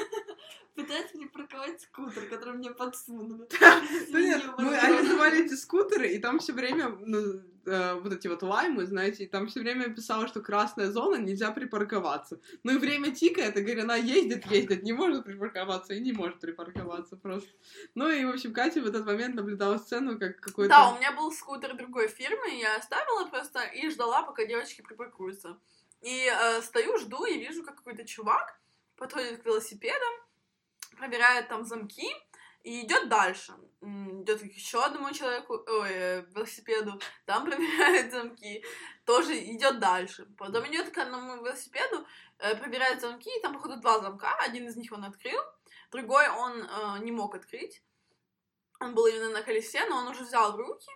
Пытается 0.74 1.18
мне 1.18 1.28
приколоть 1.28 1.80
скутер, 1.82 2.26
который 2.30 2.56
мне 2.58 2.72
подсунули. 2.72 3.48
Ну 4.12 4.18
нет, 4.20 4.44
мы 4.58 4.76
арендовали 4.76 5.46
эти 5.46 5.54
скутеры, 5.54 6.08
и 6.08 6.18
там 6.18 6.40
все 6.40 6.54
время, 6.54 6.90
ну, 7.06 7.42
э, 7.70 7.94
вот 7.96 8.12
эти 8.12 8.28
вот 8.28 8.44
лаймы, 8.44 8.86
знаете, 8.86 9.24
и 9.24 9.28
там 9.28 9.48
все 9.48 9.60
время 9.62 9.94
писало, 9.94 10.28
что 10.28 10.42
красная 10.42 10.92
зона, 10.92 11.16
нельзя 11.16 11.52
припарковаться. 11.52 12.40
Ну 12.64 12.74
и 12.74 12.78
время 12.78 13.16
тикает, 13.16 13.56
и 13.56 13.62
говорит, 13.62 13.84
она 13.84 13.96
ездит, 13.96 14.46
ездит, 14.48 14.84
не 14.84 14.94
может 14.94 15.24
припарковаться 15.24 15.94
и 15.94 16.00
не 16.00 16.12
может 16.12 16.40
припарковаться 16.40 17.16
просто. 17.16 17.50
Ну 17.96 18.10
и, 18.10 18.26
в 18.26 18.30
общем, 18.30 18.54
Катя 18.54 18.82
в 18.82 18.88
этот 18.88 19.06
момент 19.06 19.36
наблюдала 19.36 19.78
сцену, 19.78 20.20
как 20.20 20.40
какой-то... 20.40 20.70
Да, 20.70 20.92
у 20.92 20.98
меня 20.98 21.12
был 21.12 21.32
скутер 21.32 21.78
другой 21.78 22.08
фирмы, 22.08 22.60
я 22.60 22.76
оставила 22.76 23.26
просто 23.30 23.62
и 23.64 23.90
ждала, 23.90 24.24
пока 24.24 24.46
девочки 24.46 24.82
припаркуются. 24.82 25.58
И 26.02 26.28
э, 26.32 26.62
стою, 26.62 26.98
жду, 26.98 27.26
и 27.26 27.38
вижу, 27.38 27.64
как 27.64 27.78
какой-то 27.78 28.06
чувак 28.06 28.60
подходит 28.96 29.42
к 29.42 29.46
велосипедам, 29.46 30.14
проверяет 30.98 31.48
там 31.48 31.64
замки 31.64 32.08
и 32.64 32.86
идет 32.86 33.10
дальше. 33.10 33.54
Идет 33.82 34.42
к 34.42 34.44
еще 34.44 34.84
одному 34.84 35.12
человеку, 35.14 35.64
ой, 35.68 35.90
э, 35.92 36.26
велосипеду, 36.36 37.00
там 37.26 37.46
проверяет 37.50 38.12
замки, 38.12 38.64
тоже 39.06 39.34
идет 39.38 39.80
дальше. 39.80 40.26
Потом 40.38 40.68
идет 40.68 40.92
к 40.92 40.98
одному 40.98 41.38
велосипеду, 41.38 42.06
э, 42.40 42.56
проверяет 42.56 43.02
замки, 43.02 43.30
и 43.30 43.42
там, 43.42 43.54
походу, 43.54 43.80
два 43.80 44.00
замка. 44.00 44.36
Один 44.40 44.68
из 44.68 44.76
них 44.76 44.92
он 44.92 45.06
открыл, 45.06 45.42
другой 45.92 46.28
он 46.30 46.62
э, 46.62 47.00
не 47.04 47.12
мог 47.12 47.36
открыть. 47.36 47.82
Он 48.82 48.94
был 48.96 49.08
именно 49.08 49.30
на 49.30 49.42
колесе, 49.42 49.86
но 49.90 49.98
он 49.98 50.08
уже 50.08 50.24
взял 50.24 50.54
в 50.54 50.56
руки. 50.56 50.90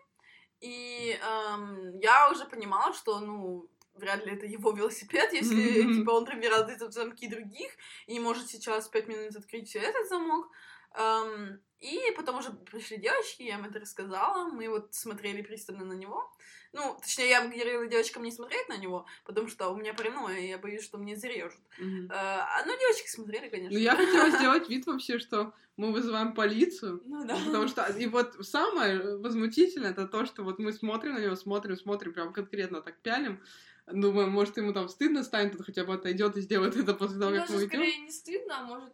И 0.62 1.20
эм, 1.22 2.00
я 2.00 2.30
уже 2.32 2.46
понимала, 2.46 2.94
что, 2.94 3.20
ну, 3.20 3.70
вряд 3.96 4.26
ли 4.26 4.32
это 4.34 4.46
его 4.46 4.72
велосипед, 4.72 5.34
если, 5.42 5.84
Мгм. 5.84 5.94
типа, 5.94 6.12
он 6.12 6.26
проверял 6.26 6.68
эти 6.68 6.90
замки 6.90 7.28
других 7.28 7.72
и 8.08 8.20
может 8.20 8.50
сейчас 8.50 8.88
пять 8.88 9.08
минут 9.08 9.36
открыть 9.36 9.76
этот 9.76 10.08
замок. 10.08 10.48
Эм, 10.94 11.60
и 11.80 12.00
потом 12.16 12.38
уже 12.38 12.52
пришли 12.52 12.98
девочки, 12.98 13.44
я 13.44 13.56
им 13.56 13.66
это 13.66 13.80
рассказала, 13.80 14.48
мы 14.50 14.70
вот 14.70 14.94
смотрели 14.94 15.42
пристально 15.42 15.84
на 15.84 15.94
него. 15.94 16.32
Ну, 16.72 16.98
точнее, 17.02 17.30
я 17.30 17.46
говорила 17.46 17.86
девочкам 17.88 18.24
не 18.24 18.32
смотреть 18.32 18.70
на 18.70 18.78
него, 18.78 19.06
потому 19.26 19.48
что 19.48 19.70
у 19.70 19.76
меня 19.76 19.94
паранойя, 19.94 20.40
и 20.40 20.48
я 20.48 20.58
боюсь, 20.58 20.84
что 20.84 20.98
мне 20.98 21.16
зарежут. 21.16 21.60
Э, 21.80 22.08
а, 22.10 22.64
ну, 22.66 22.72
девочки 22.80 23.10
смотрели, 23.10 23.50
конечно. 23.50 23.78
Ну, 23.78 23.84
я 23.84 23.96
хотела 23.96 24.30
сделать 24.32 24.70
вид 24.70 24.86
вообще, 24.88 25.20
что 25.20 25.54
мы 25.76 25.92
вызываем 25.92 26.34
полицию, 26.34 27.02
Ну 27.06 27.26
да. 27.26 27.36
Потому 27.36 27.68
что, 27.68 27.86
и 27.86 28.08
вот 28.08 28.36
самое 28.46 29.18
возмутительное, 29.18 29.92
это 29.92 30.08
то, 30.08 30.26
что 30.26 30.44
вот 30.44 30.60
мы 30.60 30.72
смотрим 30.72 31.16
на 31.16 31.20
него, 31.20 31.36
смотрим, 31.36 31.76
смотрим, 31.76 32.14
прям 32.14 32.32
конкретно 32.32 32.82
так 32.82 32.98
пялим, 33.02 33.42
думаем, 33.88 34.30
может, 34.30 34.58
ему 34.58 34.74
там 34.74 34.88
стыдно 34.88 35.24
станет, 35.24 35.56
он 35.56 35.64
хотя 35.64 35.84
бы 35.84 35.94
отойдет 35.94 36.38
и 36.38 36.42
сделает 36.42 36.76
это 36.76 36.94
после 36.94 37.20
того, 37.20 37.36
как 37.36 37.50
мы 37.50 37.58
идем. 37.58 37.68
скорее 37.68 37.98
не 37.98 38.12
стыдно, 38.12 38.60
а 38.60 38.64
может 38.64 38.94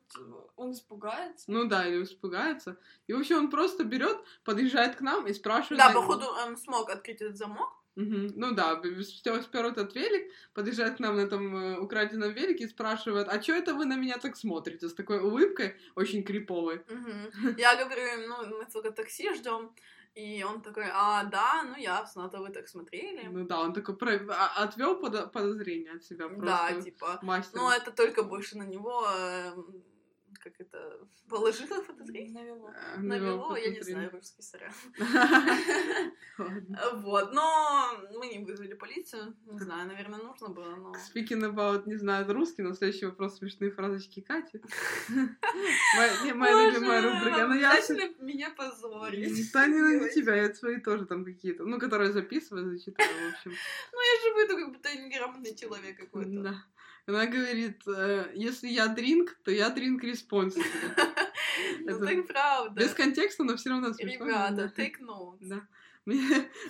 он 0.56 0.72
испугается. 0.72 1.46
Ну 1.48 1.66
да, 1.66 1.88
или 1.88 2.04
испугается. 2.04 2.78
И 3.08 3.14
вообще 3.14 3.38
он 3.38 3.50
просто 3.50 3.84
берет, 3.84 4.18
подъезжает 4.44 4.96
к 4.96 5.02
нам 5.02 5.28
и 5.28 5.34
спрашивает... 5.34 5.80
Да, 5.80 5.92
походу, 5.92 6.26
эм, 6.46 6.58
смог 6.58 6.90
открыть 6.90 7.22
этот 7.22 7.38
замок. 7.38 7.80
Мгм. 7.96 8.32
Ну 8.36 8.54
да, 8.54 8.82
спер 8.82 9.66
этот 9.66 9.94
велик, 9.94 10.32
подъезжает 10.54 10.98
к 10.98 11.00
нам 11.00 11.18
на 11.18 11.22
этом 11.22 11.56
э, 11.56 11.80
украденном 11.80 12.32
велике 12.32 12.64
и 12.64 12.68
спрашивает, 12.68 13.28
а 13.28 13.42
что 13.42 13.54
это 13.54 13.74
вы 13.74 13.86
на 13.86 13.98
меня 13.98 14.18
так 14.18 14.38
смотрите? 14.38 14.88
С 14.88 14.94
такой 14.94 15.20
улыбкой, 15.20 15.76
очень 15.96 16.24
криповой. 16.24 16.82
Мгм. 16.88 17.56
Я 17.58 17.76
говорю 17.76 18.28
ну, 18.28 18.58
мы 18.58 18.66
только 18.72 18.92
такси 18.92 19.34
ждем. 19.34 19.72
И 20.20 20.44
он 20.44 20.62
такой, 20.62 20.86
а, 20.94 21.24
да, 21.24 21.64
ну 21.64 21.76
ясно, 21.78 22.26
а 22.26 22.30
то 22.30 22.40
вы 22.40 22.50
так 22.50 22.68
смотрели. 22.68 23.28
Ну 23.28 23.46
да, 23.46 23.60
он 23.60 23.74
такой 23.74 23.96
отвел 24.58 24.96
подозрение 25.00 25.94
от 25.94 26.04
себя 26.04 26.28
да, 26.28 26.68
просто. 26.68 26.84
типа, 26.84 27.20
Мастер. 27.22 27.60
ну 27.60 27.70
это 27.70 27.92
только 27.92 28.24
больше 28.24 28.58
на 28.58 28.64
него, 28.64 29.08
эм, 29.08 29.84
как 30.40 30.54
это, 30.60 31.00
положило 31.28 31.82
подозрение. 31.84 32.34
Навело. 32.34 32.70
Э, 32.70 33.00
Навело, 33.00 33.58
я 33.58 33.70
не 33.70 33.82
знаю, 33.82 34.12
русский 34.12 34.42
сорян. 34.42 34.74
Вот, 36.94 37.34
но 37.34 37.92
мы 38.18 38.28
не 38.28 38.40
вызвали 38.40 38.74
полицию, 38.74 39.36
не 39.46 39.60
знаю, 39.60 39.88
наверное, 39.88 40.20
нужно 40.20 40.48
было, 40.50 40.76
но... 40.76 40.94
Speaking 40.94 41.42
about, 41.42 41.84
не 41.86 41.98
знаю, 41.98 42.32
русский, 42.34 42.62
но 42.62 42.74
следующий 42.74 43.08
вопрос 43.08 43.38
смешные 43.38 43.72
фразочки 43.72 44.22
Кати. 44.22 44.62
Моя, 46.34 46.72
любимая 46.72 47.02
рубрика. 47.02 47.48
Ну, 47.48 47.56
я... 47.56 47.74
меня 48.20 48.52
позорить. 48.52 49.52
Да 49.52 49.68
не, 49.68 50.00
Девочки. 50.00 50.16
тебя, 50.16 50.36
я 50.36 50.54
свои 50.54 50.80
тоже 50.80 51.06
там 51.06 51.26
какие-то, 51.26 51.66
ну, 51.66 51.80
которые 51.80 52.14
записываю, 52.14 52.70
зачитаю, 52.70 53.10
в 53.10 53.34
общем. 53.34 53.52
Ну, 53.92 54.00
я 54.00 54.22
же 54.22 54.34
выйду, 54.36 54.58
как 54.58 54.74
будто 54.74 54.96
неграмотный 54.96 55.56
человек 55.56 55.98
какой-то. 55.98 56.42
Да. 56.42 56.64
Она 57.10 57.26
говорит, 57.26 57.82
э, 57.88 58.32
если 58.36 58.68
я 58.68 58.88
дринк, 58.88 59.36
то 59.44 59.50
я 59.50 59.70
дринк 59.70 60.04
responsibly. 60.04 60.64
Ну, 61.82 62.06
так 62.06 62.28
правда. 62.28 62.80
Без 62.80 62.94
контекста, 62.94 63.44
но 63.44 63.58
все 63.58 63.72
равно 63.72 63.92
смешно. 63.94 64.26
Ребята, 64.26 64.72
take 64.76 65.00
notes. 65.02 65.40
Да. 65.42 65.62
Мне, 66.06 66.22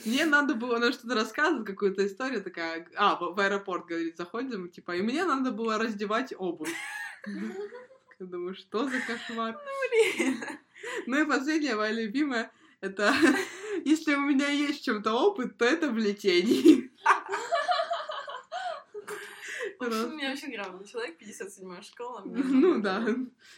мне 0.05 0.25
надо 0.25 0.55
было, 0.55 0.77
она 0.77 0.91
что-то 0.91 1.13
рассказывает, 1.13 1.67
какую-то 1.67 2.07
историю 2.07 2.41
такая, 2.41 2.87
а, 2.95 3.15
в, 3.15 3.35
в 3.35 3.39
аэропорт, 3.39 3.85
говорит, 3.85 4.17
заходим, 4.17 4.69
типа, 4.69 4.95
и 4.95 5.01
мне 5.01 5.25
надо 5.25 5.51
было 5.51 5.77
раздевать 5.77 6.33
обувь. 6.37 6.73
Я 8.19 8.25
думаю, 8.25 8.55
что 8.55 8.87
за 8.87 8.99
кошмар. 9.01 9.57
Блин. 9.91 10.43
Ну 11.05 11.21
и 11.21 11.25
последнее, 11.25 11.75
моя 11.75 11.91
любимая, 11.91 12.51
это 12.79 13.13
если 13.85 14.15
у 14.15 14.21
меня 14.21 14.47
есть 14.47 14.85
чем-то 14.85 15.13
опыт, 15.13 15.57
то 15.57 15.65
это 15.65 15.89
в 15.89 15.97
летении. 15.97 16.88
В 19.79 19.83
общем, 19.83 20.17
я 20.17 20.33
очень 20.33 20.51
грамотный 20.51 20.85
человек, 20.85 21.21
57-я 21.21 21.81
школа. 21.81 22.21
Ну 22.25 22.81
да. 22.81 22.99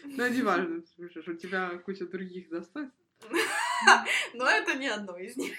Но 0.04 0.28
не 0.28 0.42
важно, 0.44 0.84
слушай, 0.96 1.34
у 1.34 1.38
тебя 1.38 1.78
куча 1.80 2.06
других 2.06 2.50
достоинств. 2.50 2.96
Но 4.34 4.48
это 4.48 4.76
не 4.76 4.88
одно 4.88 5.18
из 5.18 5.36
них. 5.36 5.56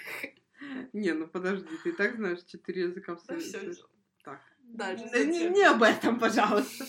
Не, 0.93 1.13
ну 1.13 1.27
подожди, 1.27 1.69
ты 1.83 1.89
и 1.89 1.91
так 1.91 2.15
знаешь 2.15 2.43
четыре 2.43 2.83
языка 2.83 3.15
в 3.15 3.19
Союзе. 3.19 3.75
Так. 4.23 4.41
Дальше. 4.61 5.09
Да 5.11 5.23
не, 5.25 5.49
не 5.49 5.63
об 5.63 5.83
этом, 5.83 6.17
пожалуйста. 6.17 6.85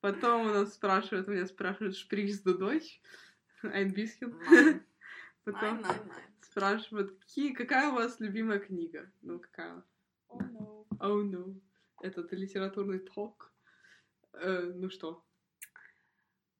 Потом 0.00 0.48
у 0.48 0.50
нас 0.50 0.74
спрашивают, 0.74 1.28
меня 1.28 1.46
спрашивают 1.46 1.96
шпрix 1.96 2.42
du 2.44 2.54
дочь, 2.54 3.00
Айнбисхен. 3.62 4.82
Потом 5.44 5.84
спрашивают, 6.40 7.16
какие, 7.20 7.52
какая 7.52 7.90
у 7.90 7.94
вас 7.94 8.18
любимая 8.18 8.58
книга? 8.58 9.10
Ну, 9.22 9.38
какая? 9.38 9.84
Oh, 10.28 10.40
no. 10.40 10.86
Oh, 10.98 11.22
no. 11.22 11.54
Этот 12.06 12.32
литературный 12.32 13.00
ток. 13.00 13.52
Э, 14.32 14.60
ну 14.74 14.88
что? 14.90 15.24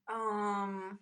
Ам, 0.07 0.99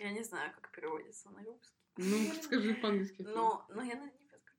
Я 0.00 0.12
не 0.12 0.22
знаю, 0.24 0.52
как 0.54 0.70
переводится 0.72 1.28
на 1.30 1.44
русский. 1.44 1.76
Ну, 1.98 2.32
скажи 2.42 2.74
по-английски. 2.74 3.22
Но, 3.22 3.66
но 3.68 3.82
я 3.82 3.96
на 3.96 4.04
немецком. 4.06 4.54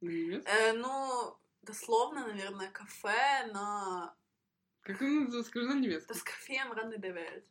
На 0.00 0.08
немецком? 0.10 0.52
Э, 0.54 0.72
ну, 0.74 1.36
дословно, 1.62 2.28
наверное, 2.28 2.70
кафе 2.70 3.50
на... 3.52 4.14
Как 4.82 5.02
он? 5.02 5.44
Скажи 5.44 5.66
на 5.66 5.80
немецком. 5.80 6.16
Das 6.16 6.24
Café 6.24 6.58
am 6.60 6.70
Rande 6.70 7.00
der 7.00 7.14
Welt. 7.14 7.44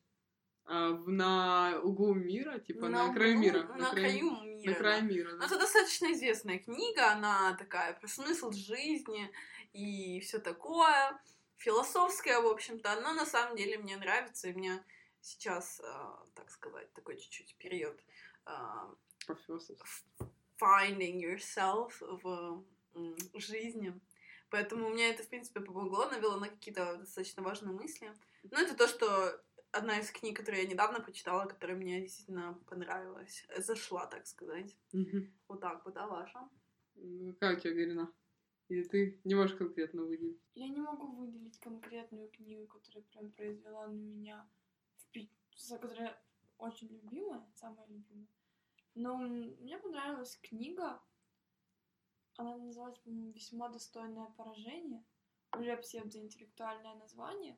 А, 0.70 0.90
на 1.06 1.80
углу 1.82 2.14
мира, 2.14 2.60
типа 2.60 2.90
на, 2.90 3.08
углу- 3.08 3.14
краю 3.14 3.40
мира. 3.40 3.64
На, 3.78 3.90
краю 3.90 4.32
мира. 4.42 4.72
На 4.72 4.76
краю 4.76 5.04
мира. 5.04 5.32
Ну, 5.32 5.40
да. 5.40 5.46
это 5.46 5.60
достаточно 5.60 6.12
известная 6.12 6.60
книга, 6.60 7.12
она 7.12 7.56
такая 7.58 7.94
про 7.94 8.08
смысл 8.08 8.52
жизни 8.52 9.32
и 9.74 10.20
все 10.22 10.40
такое, 10.40 11.20
философская, 11.58 12.40
в 12.42 12.48
общем-то, 12.48 13.02
но 13.02 13.14
на 13.14 13.26
самом 13.26 13.56
деле 13.56 13.78
мне 13.78 13.98
нравится, 13.98 14.48
и 14.48 14.54
мне 14.54 14.84
сейчас, 15.22 15.80
э, 15.80 15.84
так 16.36 16.50
сказать, 16.50 16.92
такой 16.94 17.18
чуть-чуть 17.18 17.56
период 17.58 18.00
Профессор. 19.26 19.76
finding 20.60 21.20
yourself 21.20 21.92
в 22.00 22.64
жизни. 23.34 24.00
Поэтому 24.50 24.90
мне 24.90 25.10
это, 25.10 25.24
в 25.24 25.30
принципе, 25.30 25.60
помогло, 25.60 26.10
навело 26.10 26.38
на 26.38 26.48
какие-то 26.48 26.98
достаточно 26.98 27.44
важные 27.44 27.74
мысли. 27.74 28.14
Ну, 28.44 28.58
это 28.58 28.76
то, 28.76 28.88
что 28.88 29.44
одна 29.72 30.00
из 30.00 30.10
книг, 30.12 30.38
которую 30.38 30.64
я 30.64 30.70
недавно 30.70 31.02
прочитала, 31.02 31.46
которая 31.46 31.76
мне 31.76 32.02
действительно 32.02 32.54
понравилась. 32.70 33.46
Зашла, 33.58 34.06
так 34.08 34.26
сказать. 34.26 34.76
Мгм. 34.94 35.34
Вот 35.50 35.60
так 35.60 35.84
вот, 35.86 35.98
а 35.98 36.08
ваша? 36.08 36.50
Ну, 36.96 37.36
Как 37.42 37.58
у 37.58 37.60
тебя, 37.60 37.74
Гарина? 37.74 38.14
Или 38.70 38.84
ты 38.84 39.20
не 39.24 39.36
можешь 39.36 39.58
конкретно 39.58 40.04
выделить? 40.04 40.42
Я 40.56 40.68
не 40.68 40.82
могу 40.82 41.08
выделить 41.08 41.58
конкретную 41.60 42.30
книгу, 42.30 42.68
которая 42.68 43.04
прям 43.04 43.32
произвела 43.32 43.88
на 43.88 43.96
меня 43.96 44.48
за 45.58 45.78
которая 45.78 46.18
очень 46.58 46.88
любимая, 46.88 47.46
самая 47.56 47.88
любимая. 47.88 48.28
Но 48.96 49.18
мне 49.18 49.78
понравилась 49.78 50.38
книга. 50.38 51.02
Она 52.38 52.58
называлась, 52.58 52.98
по-моему, 53.00 53.32
«Весьма 53.32 53.70
достойное 53.70 54.28
поражение». 54.38 55.04
Уже 55.58 55.78
псевдоинтеллектуальное 55.78 56.96
название. 56.96 57.58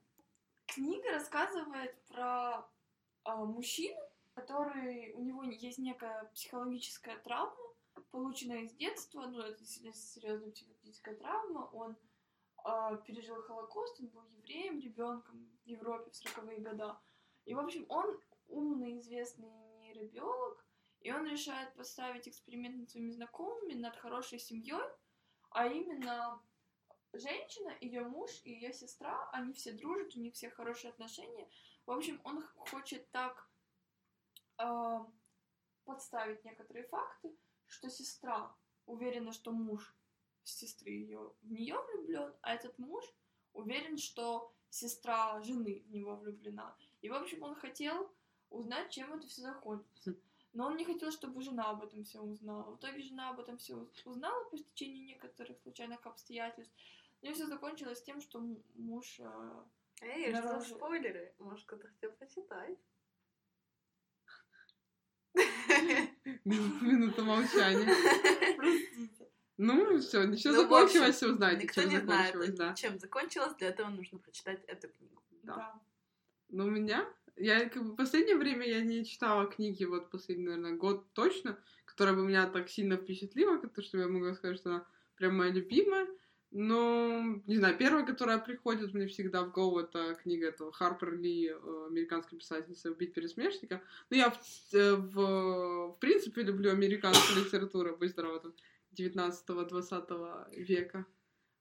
Книга 0.68 1.12
рассказывает 1.12 2.02
про 2.06 2.70
а, 3.24 3.46
мужчину, 3.46 4.00
который... 4.36 5.12
У 5.14 5.24
него 5.24 5.44
есть 5.44 5.80
некая 5.80 6.26
психологическая 6.34 7.18
травма, 7.20 7.69
полученная 8.12 8.64
из 8.64 8.74
детства. 8.74 9.22
Ну, 9.28 9.40
это 9.40 9.60
действительно 9.60 9.94
серьезная 9.94 10.52
психологическая 10.52 11.16
травма. 11.16 11.70
Он 11.74 11.98
а, 12.64 12.96
пережил 12.98 13.42
Холокост, 13.44 14.00
он 14.00 14.08
был 14.08 14.26
евреем, 14.26 14.80
ребенком 14.80 15.50
в 15.64 15.68
Европе 15.68 16.12
в 16.12 16.14
40-е 16.14 16.60
годы. 16.60 16.94
И, 17.46 17.54
в 17.54 17.60
общем, 17.60 17.86
он 17.90 18.20
умный, 18.48 19.00
известный 19.00 19.50
нейробиолог, 19.80 20.66
и 21.02 21.12
он 21.12 21.26
решает 21.26 21.74
поставить 21.76 22.28
эксперимент 22.28 22.78
над 22.78 22.90
своими 22.90 23.12
знакомыми, 23.12 23.74
над 23.74 23.96
хорошей 23.96 24.40
семьей, 24.40 24.84
а 25.52 25.68
именно 25.68 26.42
женщина, 27.14 27.76
ее 27.82 28.04
муж 28.04 28.30
и 28.44 28.52
ее 28.52 28.74
сестра, 28.74 29.30
они 29.32 29.54
все 29.54 29.72
дружат, 29.72 30.16
у 30.16 30.20
них 30.20 30.34
все 30.36 30.50
хорошие 30.50 30.92
отношения. 30.92 31.50
В 31.86 31.92
общем, 31.92 32.20
он 32.24 32.46
хочет 32.58 33.10
так 33.12 33.50
а, 34.58 35.08
подставить 35.86 36.44
некоторые 36.44 36.86
факты, 36.88 37.36
что 37.70 37.90
сестра 37.90 38.54
уверена, 38.86 39.32
что 39.32 39.52
муж 39.52 39.96
сестры 40.44 40.90
ее 40.92 41.34
в 41.42 41.52
нее 41.52 41.78
влюблен, 41.88 42.34
а 42.42 42.54
этот 42.54 42.78
муж 42.80 43.04
уверен, 43.54 43.98
что 43.98 44.52
сестра 44.70 45.42
жены 45.42 45.84
в 45.88 45.92
него 45.92 46.16
влюблена. 46.16 46.76
И, 47.02 47.10
в 47.10 47.14
общем, 47.14 47.44
он 47.44 47.56
хотел 47.56 48.12
узнать, 48.50 48.92
чем 48.92 49.14
это 49.14 49.28
все 49.28 49.42
закончится. 49.42 50.16
Но 50.54 50.66
он 50.68 50.78
не 50.78 50.86
хотел, 50.86 51.12
чтобы 51.12 51.42
жена 51.42 51.70
об 51.70 51.84
этом 51.84 52.04
все 52.04 52.20
узнала. 52.22 52.72
В 52.72 52.78
итоге 52.78 53.02
жена 53.04 53.30
об 53.30 53.40
этом 53.40 53.58
все 53.58 53.88
узнала 54.06 54.44
по 54.50 54.58
стечению 54.58 55.06
некоторых 55.06 55.60
случайных 55.60 56.06
обстоятельств. 56.08 56.74
Ну 57.22 57.30
и 57.30 57.34
все 57.34 57.46
закончилось 57.46 58.02
тем, 58.02 58.20
что 58.22 58.42
муж... 58.76 59.20
э, 59.20 59.64
Эй, 60.02 60.32
что 60.32 60.42
за 60.42 60.48
Дороже. 60.48 60.76
спойлеры? 60.76 61.36
Может, 61.38 61.66
кто-то 61.68 61.88
хотел 61.88 62.12
почитать? 62.14 62.78
Минута 66.46 67.24
молчания. 67.24 67.88
Простите. 68.58 69.28
Ну, 69.58 70.00
все, 70.00 70.24
ничего 70.24 70.54
Ну, 70.54 70.62
закончилось, 70.62 71.16
все 71.18 71.28
узнаете, 71.28 71.64
Никто 71.64 71.82
чем 71.82 71.90
не 71.90 72.00
знает, 72.00 72.34
закончилось, 72.34 72.58
да. 72.58 72.74
чем 72.76 73.00
закончилось, 73.00 73.54
для 73.58 73.68
этого 73.68 73.90
нужно 73.90 74.18
прочитать 74.18 74.64
эту 74.68 74.88
книгу. 74.88 75.22
Да. 75.44 75.56
Да. 75.56 75.82
Но 76.50 76.66
у 76.66 76.70
меня, 76.70 77.06
я 77.36 77.68
как 77.70 77.84
бы 77.84 77.92
в 77.92 77.96
последнее 77.96 78.38
время 78.38 78.66
я 78.66 78.82
не 78.82 79.04
читала 79.06 79.48
книги, 79.48 79.84
вот 79.84 80.10
последний, 80.12 80.46
наверное, 80.46 80.78
год 80.78 81.12
точно, 81.14 81.60
которая 81.86 82.16
бы 82.16 82.24
меня 82.26 82.48
так 82.48 82.70
сильно 82.70 82.96
впечатлила, 82.96 83.58
как-то, 83.58 83.82
что 83.82 83.98
я 83.98 84.08
могу 84.08 84.34
сказать, 84.34 84.58
что 84.58 84.70
она 84.70 84.88
прям 85.16 85.36
моя 85.36 85.52
любимая. 85.52 86.08
Но, 86.52 87.42
не 87.46 87.58
знаю, 87.58 87.78
первая, 87.78 88.04
которая 88.04 88.40
приходит 88.40 88.94
мне 88.94 89.06
всегда 89.08 89.44
в 89.44 89.52
голову, 89.52 89.80
это 89.80 90.16
книга 90.16 90.48
этого 90.48 90.72
Харпер 90.72 91.14
Ли, 91.14 91.50
э, 91.50 91.86
американской 91.88 92.40
писательницы 92.40 92.90
«Убить 92.90 93.14
пересмешника». 93.14 93.84
Ну, 94.10 94.18
я 94.18 94.32
в, 94.32 94.40
э, 94.74 94.96
в, 94.96 95.94
в 95.94 95.98
принципе 96.00 96.42
люблю 96.42 96.72
американскую 96.72 97.46
литературу, 97.46 97.96
будь 97.96 98.10
здорова, 98.10 98.40
там, 98.40 98.54
19-20 98.98 100.56
века. 100.56 101.06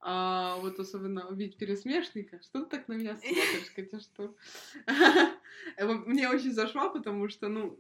А 0.01 0.57
вот 0.61 0.79
особенно 0.79 1.29
«Убить 1.29 1.59
пересмешника». 1.59 2.41
Что 2.43 2.65
ты 2.65 2.71
так 2.77 2.89
на 2.89 2.95
меня 2.95 3.17
смотришь, 3.17 3.71
Катя, 3.77 4.01
что? 4.01 4.35
Мне 6.07 6.31
очень 6.31 6.53
зашла, 6.53 6.89
потому 6.89 7.29
что, 7.29 7.49
ну, 7.49 7.79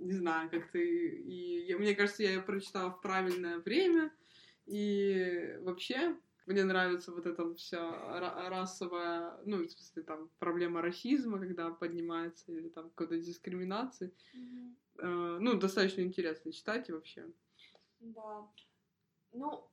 не 0.00 0.14
знаю, 0.14 0.50
как 0.50 0.68
ты... 0.72 1.08
И 1.08 1.72
мне 1.74 1.94
кажется, 1.94 2.24
я 2.24 2.30
ее 2.30 2.42
прочитала 2.42 2.90
в 2.90 3.00
правильное 3.00 3.58
время. 3.58 4.10
И 4.66 5.56
вообще, 5.60 6.16
мне 6.46 6.64
нравится 6.64 7.12
вот 7.12 7.26
эта 7.26 7.54
вся 7.54 7.78
ра- 7.78 8.48
расовая, 8.48 9.38
ну, 9.44 9.58
в 9.64 9.70
смысле, 9.70 10.02
там, 10.02 10.30
проблема 10.38 10.82
расизма, 10.82 11.38
когда 11.38 11.70
поднимается, 11.70 12.52
или 12.52 12.68
там 12.68 12.90
какой-то 12.90 13.18
дискриминации. 13.18 14.12
Мгм. 14.34 14.76
Э, 14.98 15.38
Ну, 15.40 15.58
достаточно 15.58 16.02
интересно 16.02 16.52
читать 16.52 16.88
и 16.88 16.92
вообще. 16.92 17.26
Да. 18.00 18.48
Ну, 19.32 19.64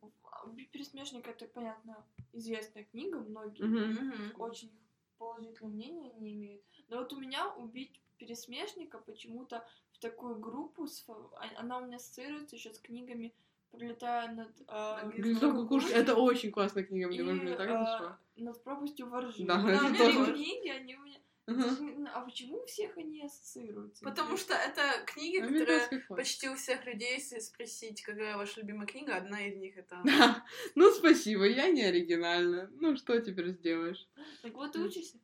«Убить 0.45 0.69
пересмешника»— 0.71 1.31
это, 1.31 1.45
понятно, 1.47 2.05
известная 2.33 2.85
книга, 2.85 3.19
многие. 3.19 3.63
Мгм. 3.63 4.33
очень 4.39 4.71
положительное 5.17 5.73
мнение 5.73 6.13
не 6.13 6.33
имеют. 6.33 6.63
Но 6.87 6.99
вот 6.99 7.11
у 7.13 7.19
меня 7.19 7.53
убить 7.55 7.99
пересмешника 8.17 8.99
почему-то 8.99 9.67
в 9.91 9.99
такую 9.99 10.35
группу, 10.39 10.87
с 10.87 11.03
а- 11.09 11.59
она 11.59 11.79
у 11.79 11.85
меня 11.85 11.97
ассоциируется 11.97 12.55
еще 12.55 12.73
с 12.73 12.79
книгами 12.79 13.33
«Пролетая 13.71 14.31
над, 14.33 14.49
а, 14.67 15.03
Над 15.05 15.15
Гнездо 15.15 15.53
кукушки. 15.53 15.91
Это 15.91 16.15
очень 16.15 16.51
классная 16.51 16.83
книга, 16.83 17.07
мне, 17.07 17.23
мне 17.23 17.55
так 17.55 17.69
а, 17.69 17.85
зашла. 17.85 18.19
над 18.35 18.63
пропастью 18.63 19.07
воржи. 19.09 19.45
Да, 19.45 19.59
Вот 19.59 19.71
это 19.71 20.13
тоже. 20.13 20.33
книги, 20.33 20.69
они 20.69 20.95
у 20.95 21.01
меня... 21.01 21.17
Знаю, 21.47 22.07
А 22.13 22.21
почему 22.21 22.59
у 22.61 22.65
всех 22.67 22.95
они 22.97 23.23
ассоциируются? 23.23 24.05
Потому 24.05 24.37
что 24.37 24.53
это 24.53 24.81
книги, 25.07 25.39
которые 25.39 25.61
Американская 25.61 25.99
классика. 26.01 26.15
почти 26.15 26.49
у 26.49 26.55
всех 26.55 26.85
людей, 26.85 27.13
если 27.15 27.39
спросить, 27.39 28.03
какая 28.03 28.37
ваша 28.37 28.59
любимая 28.61 28.85
книга, 28.85 29.15
одна 29.15 29.41
из 29.47 29.55
них 29.57 29.75
это... 29.77 29.99
Да. 30.03 30.43
Ну, 30.75 30.91
спасибо, 30.91 31.45
я 31.47 31.69
не 31.69 31.81
оригинальна. 31.83 32.69
Ну, 32.79 32.95
что 32.95 33.19
теперь 33.19 33.49
сделаешь? 33.53 34.07
Так 34.43 34.53
вот 34.53 34.73
ты 34.73 34.79
учишься. 34.79 35.17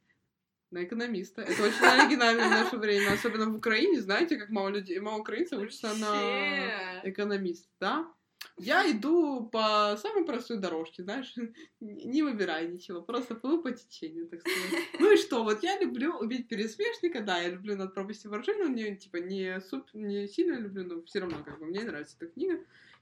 На 0.72 0.84
экономиста. 0.84 1.44
Это 1.44 1.62
очень 1.64 1.86
оригинально 1.86 2.48
в 2.48 2.50
наше 2.50 2.78
время. 2.78 3.14
Особенно 3.14 3.48
в 3.50 3.56
Украине, 3.56 4.02
знаете, 4.02 4.36
как 4.38 4.50
мало 4.50 4.70
людей, 4.70 5.00
мало 5.00 5.20
украинцев 5.22 5.60
учатся 5.60 5.94
на 5.94 7.02
экономист, 7.08 7.70
да? 7.80 8.12
Я 8.58 8.90
иду 8.92 9.48
по 9.52 9.98
самой 10.02 10.26
простой 10.26 10.58
дорожке, 10.58 11.04
знаешь, 11.04 11.34
не 11.80 12.24
выбирай 12.24 12.68
ничего, 12.68 13.02
просто 13.02 13.36
плыву 13.36 13.62
по 13.62 13.72
течению, 13.72 14.28
так 14.28 14.42
сказать. 14.42 14.62
Ну 15.00 15.14
и 15.14 15.18
что, 15.18 15.44
вот 15.44 15.64
я 15.64 15.80
люблю 15.80 16.16
убить 16.18 16.48
пересмешника, 16.48 17.22
да, 17.22 17.40
я 17.42 17.50
люблю 17.50 17.76
над 17.76 17.94
пропастью 17.94 18.32
воржи, 18.32 18.54
но 18.56 18.68
не, 18.68 18.96
типа, 18.96 19.18
не, 19.18 19.60
суп, 19.62 19.88
не 19.94 20.28
сильно 20.28 20.58
люблю, 20.58 20.84
но 20.86 21.04
все 21.04 21.20
равно, 21.20 21.44
как 21.44 21.60
бы, 21.60 21.66
мне 21.66 21.84
нравится 21.84 22.16
эта 22.20 22.32
книга. 22.32 22.60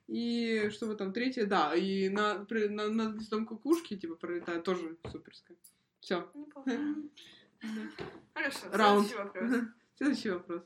И 0.07 0.69
что 0.71 0.87
вы 0.87 0.95
там, 0.95 1.13
третье, 1.13 1.45
да, 1.45 1.73
и 1.75 2.09
на, 2.09 2.43
при- 2.45 2.67
на, 2.67 2.89
над 2.89 3.15
гнездом 3.15 3.45
кукушки, 3.45 3.95
типа, 3.95 4.15
пролетает, 4.15 4.63
тоже 4.63 4.97
суперская. 5.11 5.55
Все. 6.01 6.29
Хорошо, 8.33 8.59
Раунд. 8.71 9.07
следующий 9.07 9.23
вопрос. 9.23 9.51
Следующий 9.95 10.29
вопрос. 10.31 10.63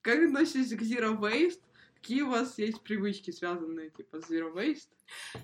Как 0.00 0.18
относитесь 0.24 0.76
к 0.76 0.82
Zero 0.82 1.16
Waste? 1.18 1.60
Какие 2.02 2.22
у 2.22 2.30
вас 2.30 2.58
есть 2.58 2.82
привычки, 2.82 3.30
связанные, 3.30 3.88
типа, 3.90 4.20
с 4.20 4.28
Zero 4.28 4.52
Waste? 4.52 4.90